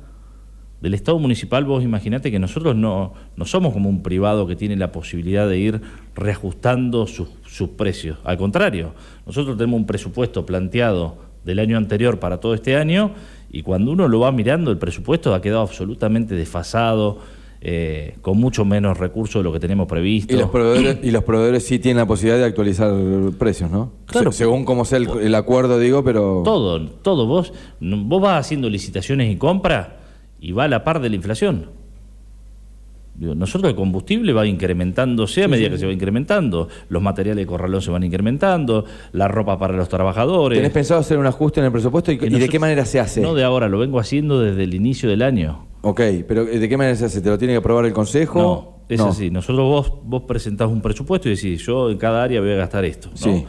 [0.80, 4.76] Del Estado municipal, vos imaginate que nosotros no, no somos como un privado que tiene
[4.76, 5.80] la posibilidad de ir
[6.14, 8.18] reajustando sus, sus precios.
[8.24, 8.94] Al contrario,
[9.26, 13.12] nosotros tenemos un presupuesto planteado del año anterior para todo este año
[13.50, 17.18] y cuando uno lo va mirando el presupuesto ha quedado absolutamente desfasado,
[17.62, 20.34] eh, con mucho menos recursos de lo que tenemos previsto.
[20.34, 22.92] Y los, proveedores, y los proveedores sí tienen la posibilidad de actualizar
[23.38, 23.92] precios, ¿no?
[24.06, 24.32] Claro.
[24.32, 26.42] según cómo sea el, acuerdo, digo, pero...
[26.44, 27.26] Todo, todo.
[27.26, 29.88] Vos, vos vas haciendo licitaciones y compras
[30.40, 31.79] y va a la par de la inflación
[33.20, 37.82] nosotros el combustible va incrementándose a medida que se va incrementando, los materiales de corralón
[37.82, 40.58] se van incrementando, la ropa para los trabajadores.
[40.58, 43.20] ¿Tenés pensado hacer un ajuste en el presupuesto y, de qué manera se hace?
[43.20, 45.66] No de ahora, lo vengo haciendo desde el inicio del año.
[45.82, 47.20] Ok, pero ¿de qué manera se hace?
[47.20, 48.40] ¿Te lo tiene que aprobar el Consejo?
[48.40, 49.30] No, es así.
[49.30, 52.86] Nosotros vos, vos presentás un presupuesto y decís, yo en cada área voy a gastar
[52.86, 53.10] esto.
[53.14, 53.44] Sí.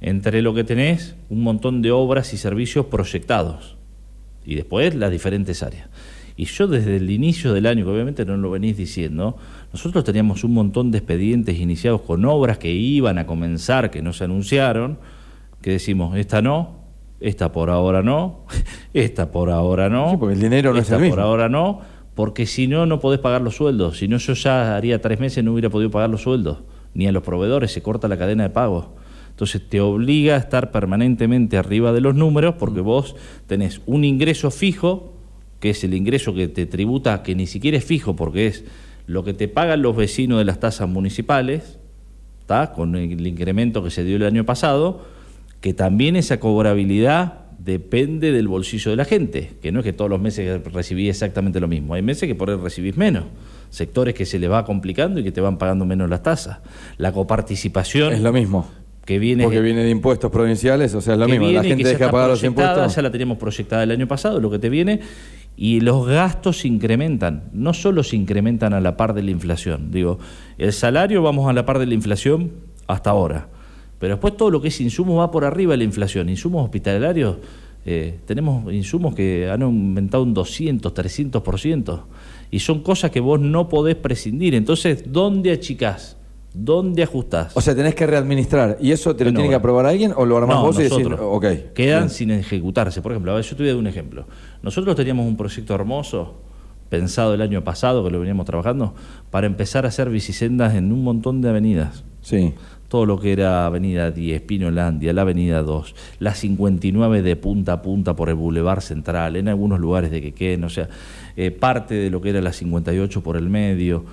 [0.00, 3.76] Entre lo que tenés, un montón de obras y servicios proyectados.
[4.46, 5.88] Y después las diferentes áreas.
[6.36, 9.36] Y yo desde el inicio del año, que obviamente no lo venís diciendo,
[9.72, 14.12] nosotros teníamos un montón de expedientes iniciados con obras que iban a comenzar, que no
[14.12, 14.98] se anunciaron,
[15.60, 16.80] que decimos, esta no,
[17.20, 18.46] esta por ahora no,
[18.94, 20.10] esta por ahora no.
[20.10, 21.80] Sí, porque el dinero no esta es el por ahora no,
[22.14, 23.98] porque si no, no podés pagar los sueldos.
[23.98, 26.58] Si no, yo ya haría tres meses no hubiera podido pagar los sueldos.
[26.94, 28.94] Ni a los proveedores, se corta la cadena de pago.
[29.30, 33.16] Entonces te obliga a estar permanentemente arriba de los números porque vos
[33.48, 35.13] tenés un ingreso fijo,
[35.64, 38.64] que es el ingreso que te tributa, que ni siquiera es fijo porque es
[39.06, 41.78] lo que te pagan los vecinos de las tasas municipales,
[42.38, 42.72] ¿está?
[42.72, 45.06] con el incremento que se dio el año pasado,
[45.62, 50.10] que también esa cobrabilidad depende del bolsillo de la gente, que no es que todos
[50.10, 53.24] los meses recibís exactamente lo mismo, hay meses que por ahí recibís menos,
[53.70, 56.58] sectores que se les va complicando y que te van pagando menos las tasas.
[56.98, 58.12] La coparticipación...
[58.12, 58.68] Es lo mismo.
[59.04, 61.46] Que viene, Porque viene de impuestos provinciales, o sea, es lo mismo.
[61.48, 62.96] La gente deja de pagar los impuestos.
[62.96, 65.00] Ya la teníamos proyectada el año pasado, lo que te viene,
[65.56, 67.50] y los gastos se incrementan.
[67.52, 69.90] No solo se incrementan a la par de la inflación.
[69.90, 70.18] Digo,
[70.58, 72.52] el salario vamos a la par de la inflación
[72.86, 73.48] hasta ahora
[74.04, 76.28] pero después todo lo que es insumo va por arriba de la inflación.
[76.28, 77.38] Insumos hospitalarios,
[77.86, 82.02] eh, tenemos insumos que han aumentado un 200, 300%.
[82.50, 84.54] Y son cosas que vos no podés prescindir.
[84.54, 86.18] Entonces, ¿dónde achicás?
[86.54, 87.56] ¿Dónde ajustás?
[87.56, 88.78] O sea, tenés que readministrar.
[88.80, 91.46] ¿Y eso te lo tiene que aprobar alguien o lo armás vos y decís, ok.
[91.74, 93.02] Quedan sin ejecutarse.
[93.02, 94.24] Por ejemplo, a ver, yo te voy a dar un ejemplo.
[94.62, 96.34] Nosotros teníamos un proyecto hermoso
[96.88, 98.94] pensado el año pasado, que lo veníamos trabajando,
[99.30, 102.04] para empezar a hacer bicisendas en un montón de avenidas.
[102.22, 102.54] Sí
[102.94, 107.82] todo lo que era Avenida 10, Pinolandia, la Avenida 2, la 59 de punta a
[107.82, 110.88] punta por el Boulevard Central, en algunos lugares de Quequén, o sea,
[111.36, 114.04] eh, parte de lo que era la 58 por el medio,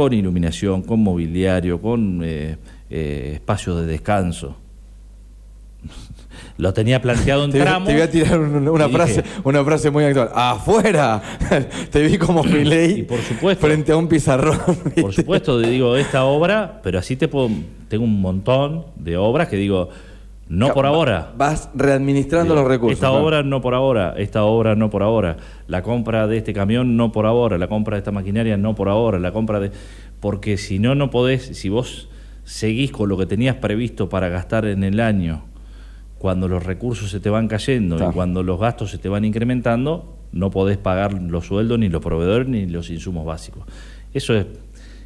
[0.00, 2.56] con iluminación, con mobiliario, con eh,
[2.88, 4.56] eh, espacios de descanso.
[6.56, 7.86] Lo tenía planteado en te, tramos.
[7.86, 10.30] Te voy a tirar una, frase, una frase muy actual.
[10.34, 11.20] ¡Afuera!
[11.90, 14.58] te vi como Milei por supuesto, frente a un pizarrón.
[14.98, 17.50] Por supuesto, digo, esta obra, pero así te puedo.
[17.88, 19.90] Tengo un montón de obras que digo,
[20.50, 21.32] no por ahora.
[21.36, 22.94] Vas readministrando los recursos.
[22.94, 25.36] Esta obra no por ahora, esta obra no por ahora.
[25.68, 28.88] La compra de este camión no por ahora, la compra de esta maquinaria no por
[28.88, 29.70] ahora, la compra de.
[30.18, 32.08] Porque si no, no podés, si vos
[32.42, 35.44] seguís con lo que tenías previsto para gastar en el año
[36.18, 40.16] cuando los recursos se te van cayendo y cuando los gastos se te van incrementando,
[40.32, 43.62] no podés pagar los sueldos, ni los proveedores, ni los insumos básicos.
[44.12, 44.46] Eso es,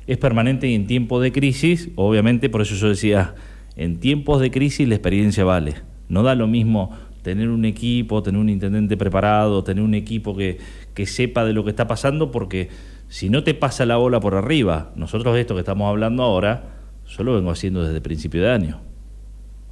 [0.07, 3.35] es permanente y en tiempos de crisis, obviamente, por eso yo decía,
[3.77, 5.75] en tiempos de crisis la experiencia vale.
[6.09, 6.91] No da lo mismo
[7.23, 10.59] tener un equipo, tener un intendente preparado, tener un equipo que,
[10.93, 12.69] que sepa de lo que está pasando, porque
[13.09, 16.65] si no te pasa la bola por arriba, nosotros esto que estamos hablando ahora,
[17.07, 18.81] yo lo vengo haciendo desde el principio de año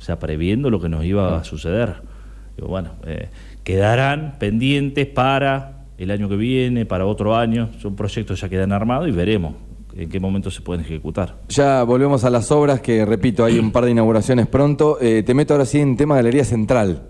[0.02, 2.02] o sea, previendo lo que nos iba a suceder.
[2.58, 3.28] bueno, eh,
[3.62, 9.06] quedarán pendientes para el año que viene, para otro año, son proyectos ya quedan armados
[9.06, 9.54] y veremos
[9.96, 11.40] en qué momento se pueden ejecutar.
[11.48, 14.98] Ya volvemos a las obras, que repito, hay un par de inauguraciones pronto.
[15.00, 17.08] Eh, te meto ahora sí en tema Galería Central.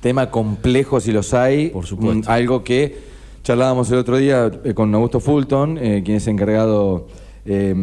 [0.00, 1.70] Tema complejo si los hay.
[1.70, 2.30] Por supuesto.
[2.30, 2.96] Mm, algo que
[3.42, 7.08] charlábamos el otro día eh, con Augusto Fulton, quien es encargado
[7.50, 7.74] eh,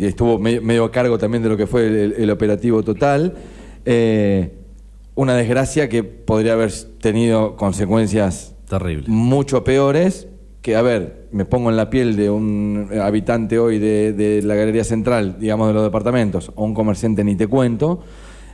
[0.00, 3.34] que estuvo medio, a cargo también de lo que fue el, operativo total.
[3.84, 4.52] Eh,
[5.14, 10.26] una desgracia que podría haber tenido consecuencias terribles, mucho peores.
[10.60, 14.84] Que, a ver, me pongo en la piel de un habitante hoy de, la Galería
[14.84, 18.00] Central, digamos, de los departamentos, o un comerciante, ni te cuento,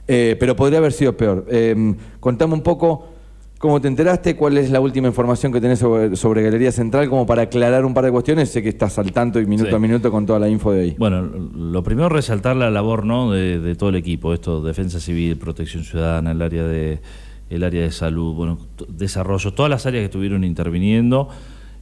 [0.06, 1.46] eh, pero podría haber sido peor.
[1.50, 3.18] Em, contame un poco
[3.58, 4.36] ¿Cómo te enteraste?
[4.36, 7.08] ¿Cuál es la última información que tenés sobre, Galería Central?
[7.08, 9.80] Como para aclarar un par de cuestiones, sé que estás al tanto y minuto a
[9.80, 10.96] minuto con toda la info de ahí.
[10.96, 13.32] Bueno, lo primero es resaltar la labor ¿no?
[13.32, 17.00] de, todo el equipo, esto, Defensa Civil, Protección Ciudadana, el área de,
[17.50, 21.28] el área de salud, bueno, desarrollo, todas las áreas que estuvieron interviniendo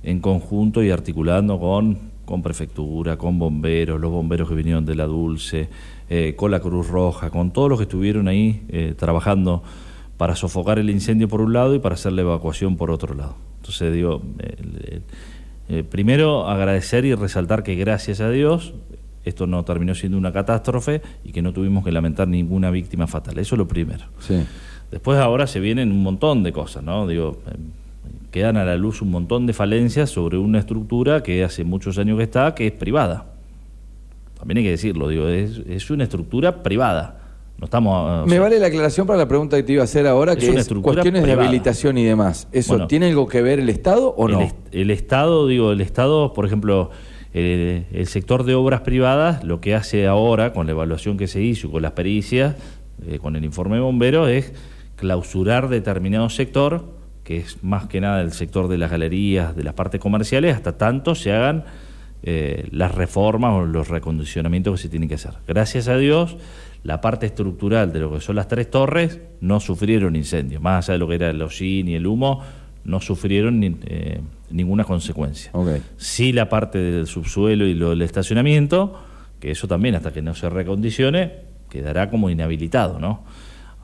[0.07, 5.05] en conjunto y articulando con, con prefectura, con bomberos, los bomberos que vinieron de la
[5.05, 5.69] Dulce,
[6.09, 9.63] eh, con la Cruz Roja, con todos los que estuvieron ahí eh, trabajando
[10.17, 13.35] para sofocar el incendio por un lado y para hacer la evacuación por otro lado.
[13.57, 14.23] Entonces digo,
[15.91, 18.73] primero agradecer y resaltar que gracias a Dios
[19.27, 23.39] esto no terminó siendo una catástrofe y que no tuvimos que lamentar ninguna víctima fatal.
[23.39, 24.05] Eso es lo primero.
[24.91, 27.09] Después ahora se vienen un montón de cosas, ¿no?
[27.09, 27.57] Digo, eh,
[28.31, 32.19] quedan a la luz un montón de falencias sobre una estructura que hace muchos años
[32.19, 33.27] que está, que es privada.
[34.39, 37.27] También hay que decirlo, digo, es, es una estructura privada
[37.65, 40.49] estamos, Me vale la aclaración para la pregunta que te iba a hacer ahora, que
[40.49, 42.49] es cuestiones de habilitación y demás.
[42.53, 44.49] ¿Eso tiene algo que ver el Estado o no?
[44.73, 46.91] El, Estado, digo, el Estado, por ejemplo,
[47.33, 51.71] el sector de obras privadas, lo que hace ahora con la evaluación que se hizo,
[51.71, 52.57] con las pericias,
[53.07, 54.53] eh, con el informe de bomberos, es
[54.97, 56.96] clausurar determinado sector,
[57.27, 60.79] que es más que nada el sector de las galerías, de las partes comerciales, hasta
[60.79, 61.65] tanto se hagan
[62.23, 65.33] eh, las reformas o los recondicionamientos que se tienen que hacer.
[65.47, 66.37] Gracias a Dios
[66.85, 70.93] la parte estructural de lo que son las tres torres no sufrieron incendios, más allá
[70.93, 72.45] de lo que era el hollín y el humo,
[72.85, 75.51] no sufrieron eh, ninguna consecuencia.
[75.97, 79.03] Sí la parte del subsuelo y lo del estacionamiento,
[79.41, 81.33] que eso también hasta que no se recondicione,
[81.69, 83.25] quedará como inhabilitado, ¿no?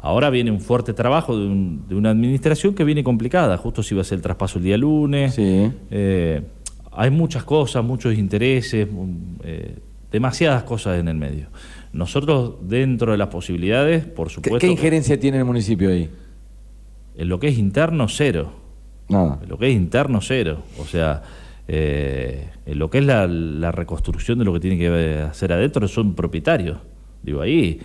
[0.02, 4.04] Ahora viene un fuerte trabajo de, una administración que viene complicada, justo si va a
[4.04, 5.36] ser el traspaso el día lunes.
[5.38, 6.42] Eh,
[6.90, 8.88] hay muchas cosas, muchos intereses,
[9.44, 9.76] eh,
[10.10, 11.46] demasiadas cosas en el medio.
[11.92, 14.58] Nosotros, dentro de las posibilidades, por supuesto...
[14.58, 16.10] ¿Qué, injerencia tiene el municipio ahí?
[17.16, 18.50] En lo que es interno, cero.
[19.08, 19.38] Nada.
[19.40, 20.64] En lo que es interno, cero.
[20.80, 21.22] O sea,
[21.68, 25.86] eh, en lo que es la, la, reconstrucción de lo que tiene que hacer adentro,
[25.86, 26.78] son propietarios.
[27.22, 27.78] Digo, ahí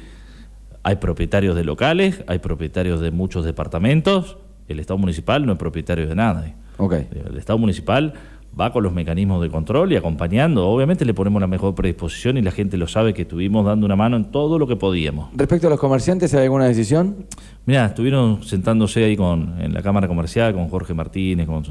[0.88, 4.38] hay propietarios de locales, hay propietarios de muchos departamentos.
[4.70, 6.56] El Estado municipal no es propietario de nada.
[6.78, 7.10] Okay.
[7.12, 8.14] El Estado municipal
[8.58, 10.66] va con los mecanismos de control y acompañando.
[10.66, 13.98] Obviamente le ponemos la mejor predisposición y la gente lo sabe que estuvimos dando una
[13.98, 15.28] mano en todo lo que podíamos.
[15.36, 17.26] Respecto a los comerciantes, ¿hay alguna decisión?
[17.66, 21.66] Mira, estuvieron sentándose ahí con, en la Cámara Comercial con Jorge Martínez, con,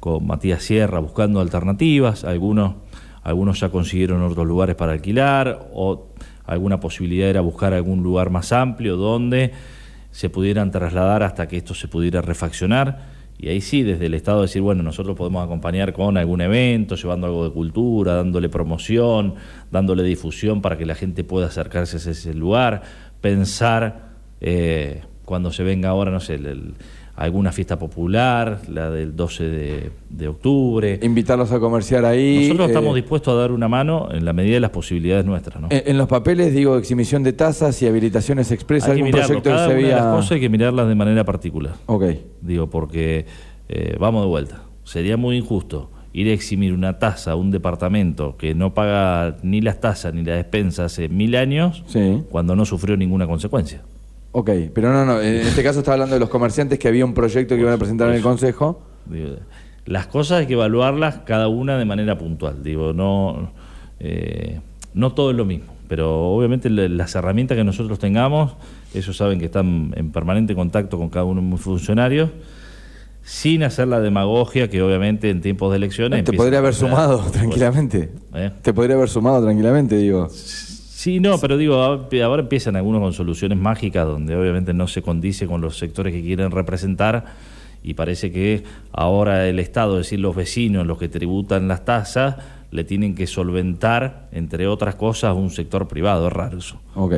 [0.00, 2.24] con Matías Sierra, buscando alternativas.
[2.24, 2.74] Algunos,
[3.22, 6.09] algunos ya consiguieron otros lugares para alquilar, o
[6.50, 9.52] alguna posibilidad era buscar algún lugar más amplio donde
[10.10, 13.20] se pudieran trasladar hasta que esto se pudiera refaccionar.
[13.38, 17.26] Y ahí sí, desde el Estado decir, bueno, nosotros podemos acompañar con algún evento, llevando
[17.26, 19.36] algo de cultura, dándole promoción,
[19.70, 22.82] dándole difusión para que la gente pueda acercarse a ese lugar,
[23.20, 24.10] pensar
[24.40, 26.74] eh, cuando se venga ahora, no sé, el
[27.20, 30.98] alguna fiesta popular, la del 12 de, octubre.
[31.02, 32.44] Invitarlos a comerciar ahí.
[32.44, 35.60] Nosotros eh, estamos dispuestos a dar una mano en la medida de las posibilidades nuestras.
[35.60, 35.68] ¿no?
[35.70, 39.88] En, los papeles, digo, exhibición de tasas y habilitaciones expresas, algún proyecto cada una de
[39.88, 41.74] las cosas hay que mirarlas de manera particular.
[41.86, 42.04] Ok.
[42.40, 43.26] Digo, porque
[43.68, 44.62] eh, vamos de vuelta.
[44.84, 49.60] Sería muy injusto ir a eximir una tasa a un departamento que no paga ni
[49.60, 51.84] las tasas ni la despensa hace mil años
[52.30, 53.82] cuando no sufrió ninguna consecuencia.
[54.32, 57.14] Ok, pero no, no, en este caso está hablando de los comerciantes que había un
[57.14, 58.80] proyecto que iban a presentar en el Consejo.
[59.86, 62.62] Las cosas hay que evaluarlas cada una de manera puntual.
[62.62, 63.52] Digo, no,
[63.98, 64.60] eh,
[64.94, 68.54] no todo es lo mismo, pero obviamente las herramientas que nosotros tengamos,
[68.94, 72.30] ellos saben que están en permanente contacto con cada uno de mis funcionarios,
[73.22, 76.24] sin hacer la demagogia que obviamente en tiempos de elecciones...
[76.24, 78.10] Te podría haber sumado tranquilamente.
[78.34, 78.50] ¿Eh?
[78.62, 80.28] Te podría haber sumado tranquilamente, digo.
[81.00, 85.46] Sí, no, pero digo, ahora empiezan algunos con soluciones mágicas donde obviamente no se condice
[85.46, 87.24] con los sectores que quieren representar
[87.82, 92.36] y parece que ahora el Estado, es decir, los vecinos, los que tributan las tasas,
[92.70, 96.26] le tienen que solventar, entre otras cosas, un sector privado.
[96.26, 96.78] Es raro eso.
[96.94, 97.14] Ok.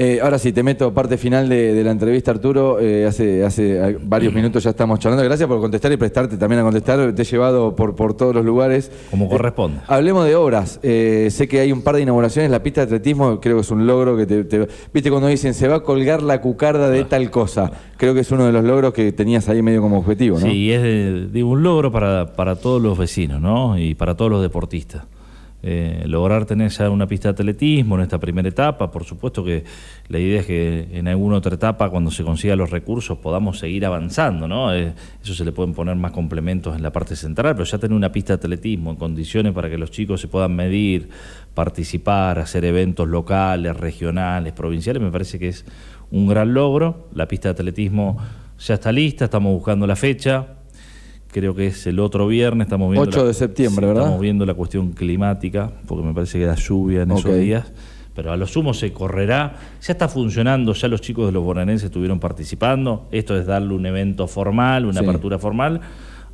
[0.00, 2.78] Eh, ahora sí, te meto parte final de, la entrevista, Arturo.
[2.78, 5.24] Eh, hace, hace varios minutos ya estamos charlando.
[5.24, 7.12] Gracias por contestar y prestarte también a contestar.
[7.12, 8.92] Te he llevado por, por todos los lugares.
[9.10, 9.80] Como eh, corresponde.
[9.88, 10.78] hablemos de obras.
[10.80, 12.48] sé que hay un par de inauguraciones.
[12.48, 15.66] La pista de atletismo creo que es un logro que te, Viste cuando dicen se
[15.66, 17.72] va a colgar la cucarda de tal cosa.
[17.96, 20.46] Creo que es uno de los logros que tenías ahí medio como objetivo, ¿no?
[20.46, 23.76] Sí, es un logro para, para todos los vecinos, ¿no?
[23.76, 25.02] Y para todos los deportistas.
[25.60, 28.90] Eh, lograr tener ya una pista de atletismo en esta primera etapa.
[28.92, 29.64] Por supuesto que
[30.08, 33.84] la idea es que en alguna otra etapa, cuando se consigan los recursos, podamos seguir
[33.84, 34.46] avanzando.
[34.46, 34.72] ¿no?
[34.72, 37.96] Eh, eso se le pueden poner más complementos en la parte central, pero ya tener
[37.96, 41.08] una pista de atletismo en condiciones para que los chicos se puedan medir,
[41.54, 45.64] participar, hacer eventos locales, regionales, provinciales, me parece que es
[46.12, 47.08] un gran logro.
[47.14, 48.16] La pista de atletismo
[48.58, 50.57] ya está lista, estamos buscando la fecha
[51.30, 53.08] creo que es el otro viernes, estamos viendo...
[53.08, 54.04] 8 de septiembre, ¿verdad?
[54.04, 57.72] Estamos viendo la cuestión climática, porque me parece que da lluvia en esos días,
[58.14, 61.86] pero a lo sumo se correrá, ya está funcionando, ya los chicos de los bonaerenses
[61.86, 65.80] estuvieron participando, esto es darle un evento formal, una apertura formal,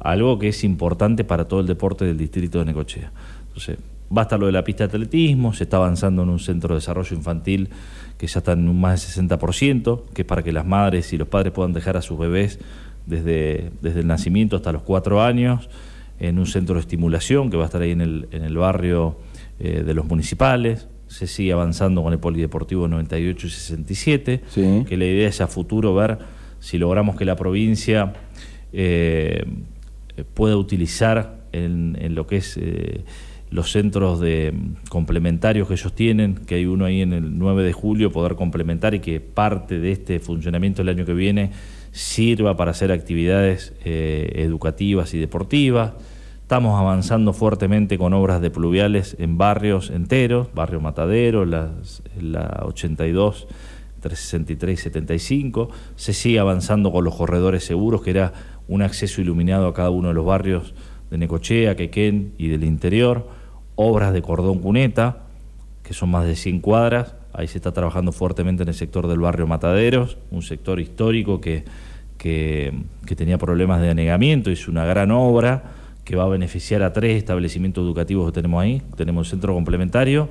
[0.00, 3.12] algo que es importante para todo el deporte del distrito de Necochea.
[3.48, 3.78] Entonces,
[4.16, 6.74] va a estar lo de la pista de atletismo, se está avanzando en un centro
[6.74, 7.68] de desarrollo infantil
[8.18, 11.18] que ya está en un más de 60%, que es para que las madres y
[11.18, 12.60] los padres puedan dejar a sus bebés
[13.06, 15.68] desde, desde el nacimiento hasta los cuatro años,
[16.18, 19.18] en un centro de estimulación que va a estar ahí en el, en el barrio
[19.58, 20.88] eh, de los municipales.
[21.06, 24.40] Se sigue avanzando con el Polideportivo 98 y 67,
[24.86, 26.18] que la idea es a futuro ver
[26.60, 28.14] si logramos que la provincia
[28.72, 29.44] eh,
[30.34, 33.04] pueda utilizar en, en, lo que es eh,
[33.54, 34.52] los centros de
[34.88, 38.96] complementarios que ellos tienen, que hay uno ahí en el 9 de julio, poder complementar
[38.96, 41.52] y que parte de este funcionamiento el año que viene
[41.92, 45.92] sirva para hacer actividades eh, educativas y deportivas.
[46.42, 51.70] Estamos avanzando fuertemente con obras de pluviales en barrios enteros, barrio Matadero, la
[52.64, 53.46] 82,
[54.00, 55.70] 363 y 75.
[55.94, 58.32] Se sigue avanzando con los corredores seguros, que era
[58.66, 60.74] un acceso iluminado a cada uno de los barrios
[61.12, 63.43] de Necochea, Quequén y del interior.
[63.76, 65.24] Obras de cordón cuneta,
[65.82, 69.18] que son más de 100 cuadras, Ahí se está trabajando fuertemente en el sector del
[69.18, 71.64] barrio Mataderos, un sector histórico que,
[72.16, 72.72] que,
[73.16, 74.52] tenía problemas de anegamiento.
[74.52, 75.64] Es una gran obra
[76.04, 78.82] que va a beneficiar a tres establecimientos educativos que tenemos ahí.
[78.96, 80.28] Tenemos el centro complementario,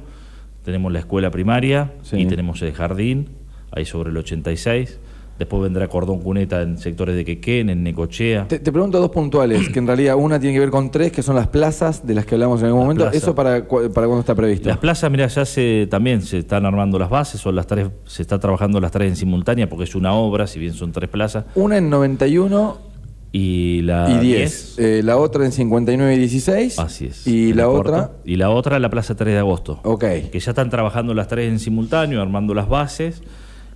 [0.63, 2.21] tenemos la escuela primaria Sí.
[2.21, 3.27] y tenemos el jardín,
[3.71, 4.97] ahí sobre el 86.
[5.43, 8.47] Después vendrá Cordón Cuneta en sectores de Quequén, en Necochea.
[8.47, 11.21] Te, te pregunto dos puntuales, que en realidad una tiene que ver con tres, que
[11.21, 13.03] son las plazas de las que hablamos en algún Las momento.
[13.05, 13.21] plazas.
[13.23, 14.69] ¿Eso para, para cuándo está previsto?
[14.69, 18.21] Las plazas, mira, ya se, también se están armando las bases, son las tres, se
[18.21, 21.45] está trabajando las tres en simultánea porque es una obra, si bien son tres plazas.
[21.55, 22.77] Una en 91
[23.33, 24.75] Y la y 10.
[24.79, 26.77] Eh, la otra en 59 y 16.
[26.79, 27.25] Así es.
[27.25, 28.11] Y en la otra.
[28.23, 29.79] Y la otra la Plaza 3 de Agosto.
[29.83, 30.05] Ok.
[30.31, 33.23] Que ya están trabajando las tres en simultáneo, armando las bases.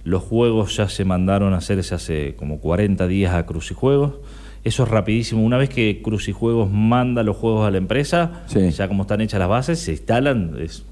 [0.08, 4.14] Los juegos ya se mandaron a hacerse hace como 40 días a Crucijuegos.
[4.64, 5.43] Eso es rapidísimo.
[5.43, 8.70] Una vez que Crucijuegos manda los juegos a la empresa, Sí.
[8.72, 10.86] ya como están hechas las bases, se instalan, es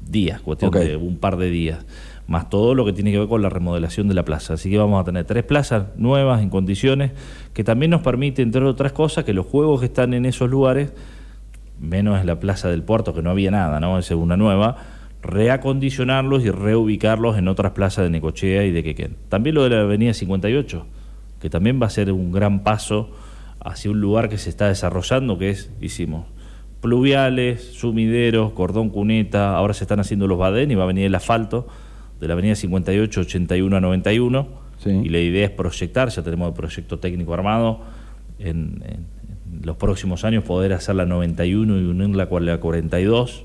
[0.00, 1.84] días, cuestión de un par de días.
[2.28, 4.54] Más todo lo que tiene que ver con la remodelación de la plaza.
[4.54, 7.10] Así que vamos a tener tres plazas nuevas en condiciones
[7.52, 10.92] que también nos permite, entre otras cosas, que los juegos que están en esos lugares
[11.80, 13.98] menos en la Plaza del Puerto, que no había nada, ¿no?
[13.98, 14.76] Es una nueva,
[15.22, 19.16] reacondicionarlos y reubicarlos en otras plazas de Necochea y de Quequén.
[19.28, 20.86] También lo de la Avenida 58,
[21.40, 23.10] que también va a ser un gran paso
[23.60, 26.26] hacia un lugar que se está desarrollando, que es, hicimos,
[26.80, 31.14] pluviales, sumideros, cordón cuneta, ahora se están haciendo los badén y va a venir el
[31.14, 31.66] asfalto
[32.20, 34.48] de la Avenida 58, 81 a 91,
[34.78, 34.88] Sí.
[34.90, 37.80] y la idea es proyectar, ya tenemos el proyecto técnico armado,
[38.38, 39.20] en, en-
[39.60, 43.44] en los próximos años poder hacer la 91 y unirla con la 42,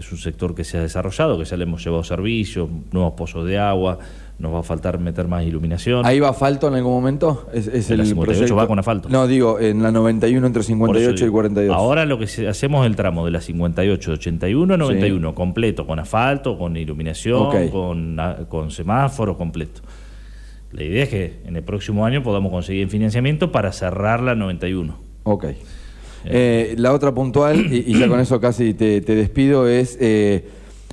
[0.00, 3.12] que es un sector que se ha desarrollado, que ya le hemos llevado servicios, nuevos
[3.12, 3.98] pozos de agua,
[4.38, 6.06] nos va a faltar meter más iluminación.
[6.06, 7.46] ¿Ahí va asfalto en algún momento?
[7.52, 8.56] ¿Es, es En la el 58 proyecto?
[8.56, 9.08] va con asfalto.
[9.10, 11.76] No, digo, en la 91 entre Por eso 58 y digo, 42.
[11.76, 15.98] Ahora lo que hacemos es el tramo de la 58, 81 a 91, completo, con
[15.98, 18.16] asfalto, con iluminación, con,
[18.48, 19.82] con semáforo completo.
[20.72, 24.96] La idea es que en el próximo año podamos conseguir financiamiento para cerrar la 91.
[25.24, 25.46] Ok.
[26.24, 30.44] Eh, la otra puntual, y, ya con eso casi te, despido, es, eh,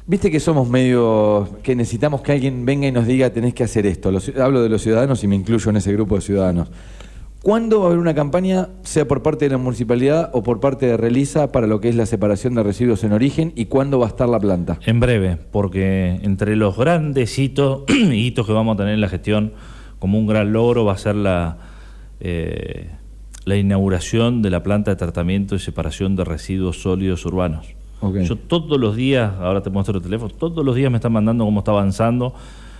[0.05, 3.85] viste que somos medio, que necesitamos que alguien venga y nos diga tenés que hacer
[3.85, 4.11] esto.
[4.41, 6.69] Hablo de los ciudadanos y me incluyo en ese grupo de ciudadanos.
[7.43, 10.85] ¿Cuándo va a haber una campaña, sea por parte de la municipalidad o por parte
[10.85, 14.07] de Relisa, para lo que es la separación de residuos en origen y cuándo va
[14.07, 14.79] a estar la planta?
[14.85, 19.53] En breve, porque entre los grandes hitos, hitos que vamos a tener en la gestión,
[19.99, 21.57] como un gran logro, va a ser la,
[22.19, 22.89] eh,
[23.47, 27.65] la inauguración de la planta de tratamiento y separación de residuos sólidos urbanos.
[28.25, 31.45] Yo todos los días, ahora te muestro el teléfono, todos los días me están mandando
[31.45, 32.35] cómo está avanzando.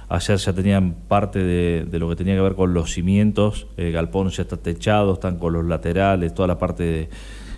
[0.09, 3.93] Ayer ya tenían parte de, de lo que tenía que ver con los cimientos, el
[3.93, 7.09] galpón ya está techado, están con los laterales, toda la parte de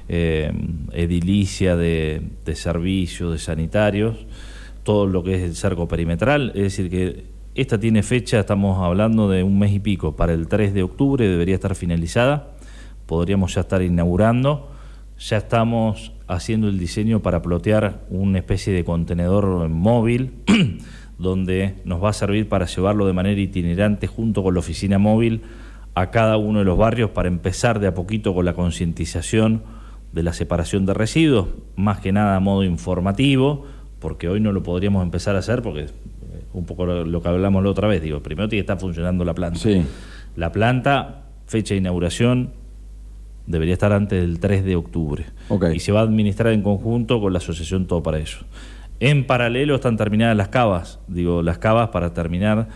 [0.08, 0.52] eh,
[0.94, 4.18] edilicia de, de servicios, de sanitarios,
[4.84, 6.52] todo lo que es el cerco perimetral.
[6.54, 7.24] Es decir, que
[7.56, 11.28] esta tiene fecha, estamos hablando de un mes y pico, para el 3 de octubre
[11.28, 12.59] debería estar finalizada,
[13.10, 14.70] podríamos ya estar inaugurando.
[15.18, 20.36] Ya estamos haciendo el diseño para plotear una especie de contenedor móvil
[21.18, 25.42] donde nos va a servir para llevarlo de manera itinerante junto con la oficina móvil
[25.96, 29.64] a cada uno de los barrios para empezar de a poquito con la concientización
[30.14, 33.66] de la separación de residuos, más que nada a modo informativo,
[34.00, 35.90] porque hoy no lo podríamos empezar a hacer porque eh,
[36.54, 39.26] un poco lo, lo que hablamos la otra vez, digo, primero tiene que estar funcionando
[39.26, 39.60] la planta.
[39.60, 39.82] Sí.
[40.36, 42.59] La planta, fecha de inauguración,
[43.50, 45.26] debería estar antes del 3 de octubre.
[45.74, 48.46] Y se va a administrar en conjunto con la asociación Todo para Eso.
[49.02, 52.68] En paralelo están terminadas las cavas, digo, las cavas para terminar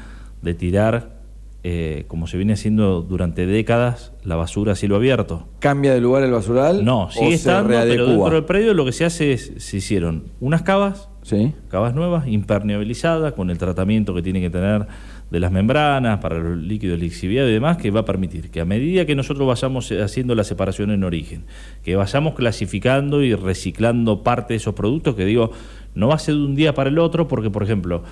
[0.42, 1.22] de tirar,
[1.64, 5.48] eh, como se viene haciendo durante décadas, la basura a cielo abierto.
[5.60, 6.84] ¿Cambia de lugar el basural?
[6.84, 10.64] No, sigue estando, pero dentro del predio lo que se hace es, se hicieron unas
[10.64, 11.52] cavas, Sí.
[11.70, 14.86] cavas nuevas, impermeabilizadas, con el tratamiento que tiene que tener
[15.32, 18.66] de las membranas para los líquidos lixiviados y demás, que va a permitir que a
[18.66, 21.44] medida que nosotros vayamos eh, haciendo la separación en origen,
[21.84, 25.52] que vayamos clasificando y reciclando parte de esos productos, que digo,
[25.96, 28.04] no va a ser de un día para el otro, porque, por ejemplo,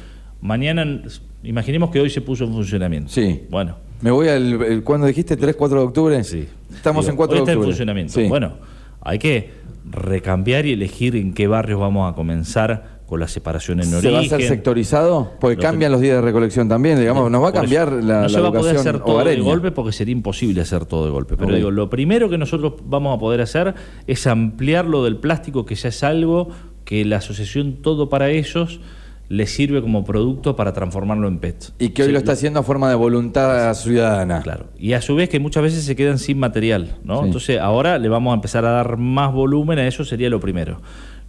[0.42, 1.02] mañana,
[1.44, 3.10] imaginemos que hoy se puso en funcionamiento.
[3.12, 3.42] Sí.
[3.52, 4.62] Bueno, Me voy al.
[4.64, 5.38] el- ¿Cuándo dijiste?
[5.38, 6.24] ¿3, 4 de octubre?
[6.24, 6.48] Sí.
[6.74, 7.66] Estamos Digo, en 4 hoy de está octubre.
[7.68, 8.14] en funcionamiento.
[8.14, 8.24] Sí.
[8.28, 8.54] Bueno,
[9.02, 9.52] hay que
[9.92, 14.14] recambiar y elegir en qué barrios vamos a comenzar con la separación en ¿Se origen.
[14.14, 15.34] va a hacer sectorizado?
[15.42, 17.98] Porque Lo cambian que- los días de recolección también, digamos, nos va a cambiar eso,
[17.98, 20.86] la, No la se va a poder hacer todo de golpe porque sería imposible hacer
[20.86, 21.36] todo de golpe.
[21.36, 23.76] Pero digo, lo primero que nosotros vamos a poder hacer
[24.08, 26.48] es ampliar lo del plástico, que ya es algo
[26.86, 28.80] que la asociación Todo para Ellos
[29.28, 31.72] les sirve como producto para transformarlo en PET.
[31.80, 34.42] Y que hoy Sí, lo está haciendo a forma de voluntad ciudadana.
[34.42, 34.66] Claro.
[34.78, 37.20] Y a su vez que muchas veces se quedan sin material, ¿no?
[37.20, 37.26] Sí.
[37.28, 40.82] Entonces ahora le vamos a empezar a dar más volumen a eso sería lo primero.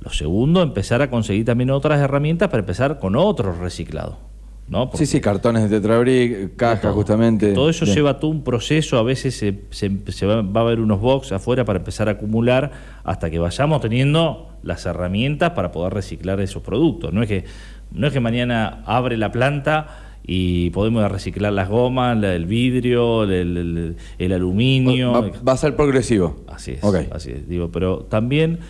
[0.03, 4.17] Lo segundo, empezar a conseguir también otras herramientas para empezar con otros reciclados.
[4.69, 4.91] ¿no?
[4.95, 7.53] sí, sí, cartones de Tetrabric, caja justamente.
[7.53, 7.97] Todo eso Bien.
[7.97, 11.31] lleva todo un proceso, a veces se, se- se va, va a haber unos box
[11.33, 12.71] afuera para empezar a acumular
[13.05, 17.13] hasta que vayamos teniendo las herramientas para poder reciclar esos productos.
[17.13, 17.45] No es que,
[17.93, 19.89] no es que mañana abre la planta
[20.25, 25.13] y podemos reciclar las gomas, el vidrio, el, el- el aluminio.
[25.13, 26.45] Va, va a ser progresivo.
[26.49, 26.97] Así es, Ok.
[27.13, 28.61] así es, digo, pero también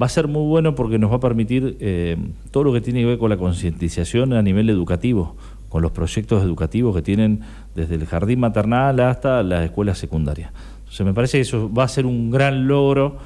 [0.00, 2.16] va a ser muy bueno porque nos va a permitir eh,
[2.50, 5.36] todo lo que tiene que ver con la concientización a nivel educativo,
[5.68, 7.40] con los proyectos educativos que tienen
[7.74, 10.52] desde el jardín maternal hasta las escuelas secundarias.
[10.80, 13.18] Entonces me parece que eso va a ser un gran logro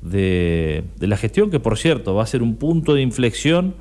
[0.00, 3.74] de, de la gestión, que por cierto va a ser un punto de inflexión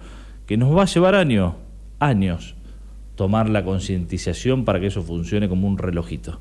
[0.46, 1.54] que nos va a llevar años,
[2.00, 2.56] años,
[3.16, 6.40] tomar la concientización para que eso funcione como un relojito.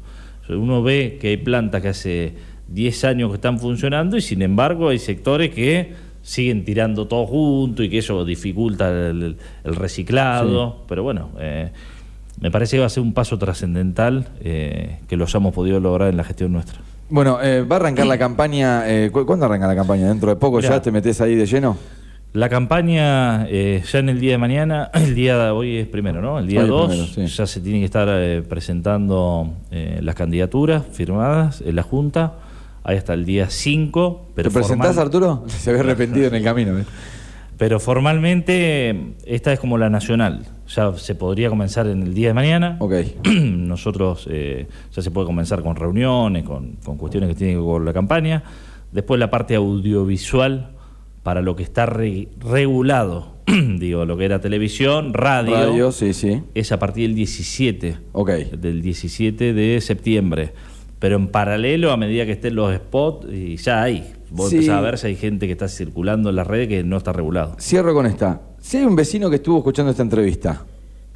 [0.49, 2.35] Uno ve que hay plantas que hace
[2.69, 5.93] 10 años que están funcionando y sin embargo hay sectores que
[6.23, 10.85] siguen tirando todo junto y que eso dificulta el, el reciclado.
[10.89, 11.71] Pero bueno, eh,
[12.41, 16.11] me parece que va a ser un paso trascendental eh, que lo hayamos podido lograr
[16.11, 16.79] en la gestión nuestra.
[17.11, 18.83] Bueno, eh, va a arrancar la campaña.
[18.87, 20.07] eh, ¿cu- ¿Cuándo arranca la campaña?
[20.09, 20.69] ¿Dentro de poco Mirá.
[20.69, 21.79] ya te metes ahí de lleno?
[22.35, 26.39] La campaña ya en el día de mañana, el día de hoy es primero, ¿no?
[26.39, 27.27] El día Hoy es 2 primero, sí.
[27.35, 32.35] ya se tienen que estar presentando las candidaturas firmadas en la Junta.
[32.85, 34.29] Ahí hasta el día 5.
[34.35, 35.45] Pero ¿Te presentás, formal- Arturo?
[35.49, 36.79] Se había arrepentido en el camino.
[36.79, 36.85] ¿eh?
[37.57, 40.47] Pero formalmente esta es como la nacional.
[40.68, 42.76] Ya se podría comenzar en el día de mañana.
[42.81, 42.93] Ok.
[43.43, 47.66] Nosotros eh, ya se puede comenzar con reuniones, con, con cuestiones que tienen que ver
[47.68, 48.43] con la campaña.
[48.93, 50.70] Después la parte audiovisual
[51.22, 53.35] para lo que está re- regulado,
[53.79, 56.43] digo, lo que era televisión, radio, Radio, sí, sí.
[56.55, 58.31] es a partir del 17, Ok.
[58.31, 60.53] del 17 de septiembre.
[60.99, 64.12] Pero en paralelo, a medida que estén los spots, y ya hay.
[64.30, 64.57] Vos Sí.
[64.57, 67.12] empezás a ver si hay gente que está circulando en las redes que no está
[67.12, 67.57] regulado.
[67.61, 68.40] Cierro con esta.
[68.61, 70.64] Si hay un vecino que estuvo escuchando esta entrevista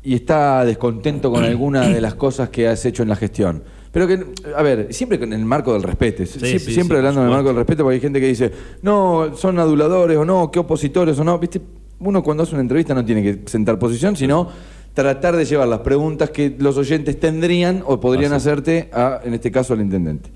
[0.03, 4.07] y está descontento con alguna de las cosas que has hecho en la gestión, pero
[4.07, 4.25] que,
[4.57, 7.49] a ver, siempre con el marco del respeto, sí, siempre sí, hablando en el marco
[7.49, 11.25] del respeto, porque hay gente que dice, no, son aduladores o no, qué opositores o
[11.25, 11.61] no, viste,
[12.01, 14.49] uno cuando hace una entrevista no tiene que sentar posición, sino
[14.95, 18.53] tratar de llevar las preguntas que los oyentes tendrían o podrían Así es.
[18.53, 20.31] hacerte, a, en este caso, al intendente.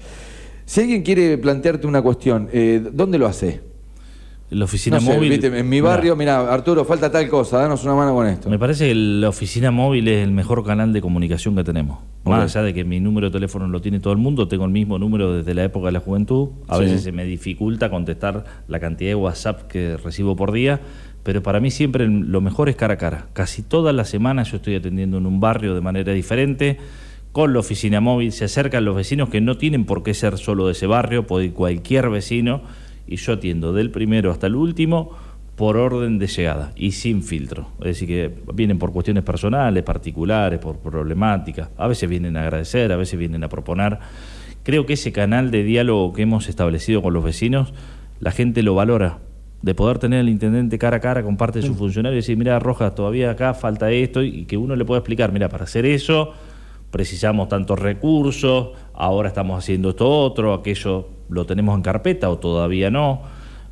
[0.64, 3.60] Si alguien quiere plantearte una cuestión, eh, ¿dónde lo hace?
[4.48, 5.30] La oficina No sé, móvil.
[5.30, 8.48] viste, en mi barrio, mira, Arturo, falta tal cosa, danos una mano con esto.
[8.48, 11.98] Me parece que la oficina móvil es el mejor canal de comunicación que tenemos.
[12.24, 12.44] Más Ok.
[12.56, 15.00] allá de que mi número de teléfono lo tiene todo el mundo, tengo el mismo
[15.00, 16.50] número desde la época de la juventud.
[16.68, 16.82] A Sí.
[16.82, 20.80] veces se me dificulta contestar la cantidad de WhatsApp que recibo por día,
[21.26, 23.26] pero para mí siempre lo mejor es cara a cara.
[23.32, 26.78] Casi todas las semanas yo estoy atendiendo en un barrio de manera diferente.
[27.32, 30.66] Con la oficina móvil se acercan los vecinos que no tienen por qué ser solo
[30.66, 32.62] de ese barrio, puede ir cualquier vecino,
[33.08, 35.16] y yo atiendo del primero hasta el último
[35.56, 37.70] por orden de llegada y sin filtro.
[37.80, 41.70] Es decir, que vienen por cuestiones personales, particulares, por problemáticas.
[41.76, 43.98] A veces vienen a agradecer, a veces vienen a proponer.
[44.62, 47.74] Creo que ese canal de diálogo que hemos establecido con los vecinos,
[48.20, 49.25] la gente lo valora.
[49.66, 52.36] De poder tener al intendente cara a cara con parte de sus funcionarios y decir,
[52.36, 55.84] mira, Rojas, todavía acá falta esto, y que uno le pueda explicar, mira, para hacer
[55.84, 56.34] eso
[56.90, 62.90] precisamos tantos recursos, ahora estamos haciendo esto otro, aquello lo tenemos en carpeta o todavía
[62.90, 63.22] no.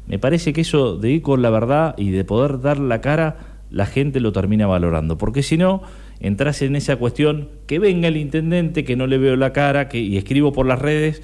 [0.07, 3.37] Me parece que eso de ir con la verdad y de poder dar la cara,
[3.71, 5.83] la gente lo termina valorando, porque si no,
[6.21, 10.01] entras en esa cuestión, que venga el intendente, que no le veo la cara, que,
[10.01, 11.23] y escribo por las redes,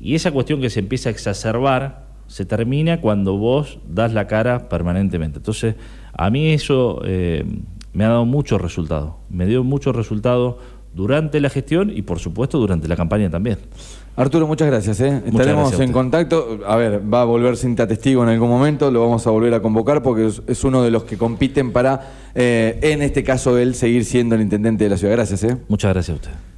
[0.00, 4.68] y esa cuestión que se empieza a exacerbar se termina cuando vos das la cara
[4.68, 5.38] permanentemente.
[5.38, 5.74] Entonces,
[6.12, 7.44] a mí eso eh,
[7.92, 9.14] me ha dado muchos resultados.
[9.30, 10.56] Me dio muchos resultados
[10.94, 13.58] durante la gestión y, por supuesto, durante la campaña también.
[14.16, 15.00] Arturo, muchas gracias.
[15.00, 15.22] ¿eh?
[15.26, 16.60] Estaremos gracias en contacto.
[16.66, 19.60] A ver, va a volver cinta testigo en algún momento, lo vamos a volver a
[19.60, 23.74] convocar porque es, es uno de los que compiten para, eh, en este caso, él
[23.74, 25.14] seguir siendo el intendente de la ciudad.
[25.14, 25.42] Gracias.
[25.42, 25.56] ¿eh?
[25.68, 26.53] Muchas gracias a usted.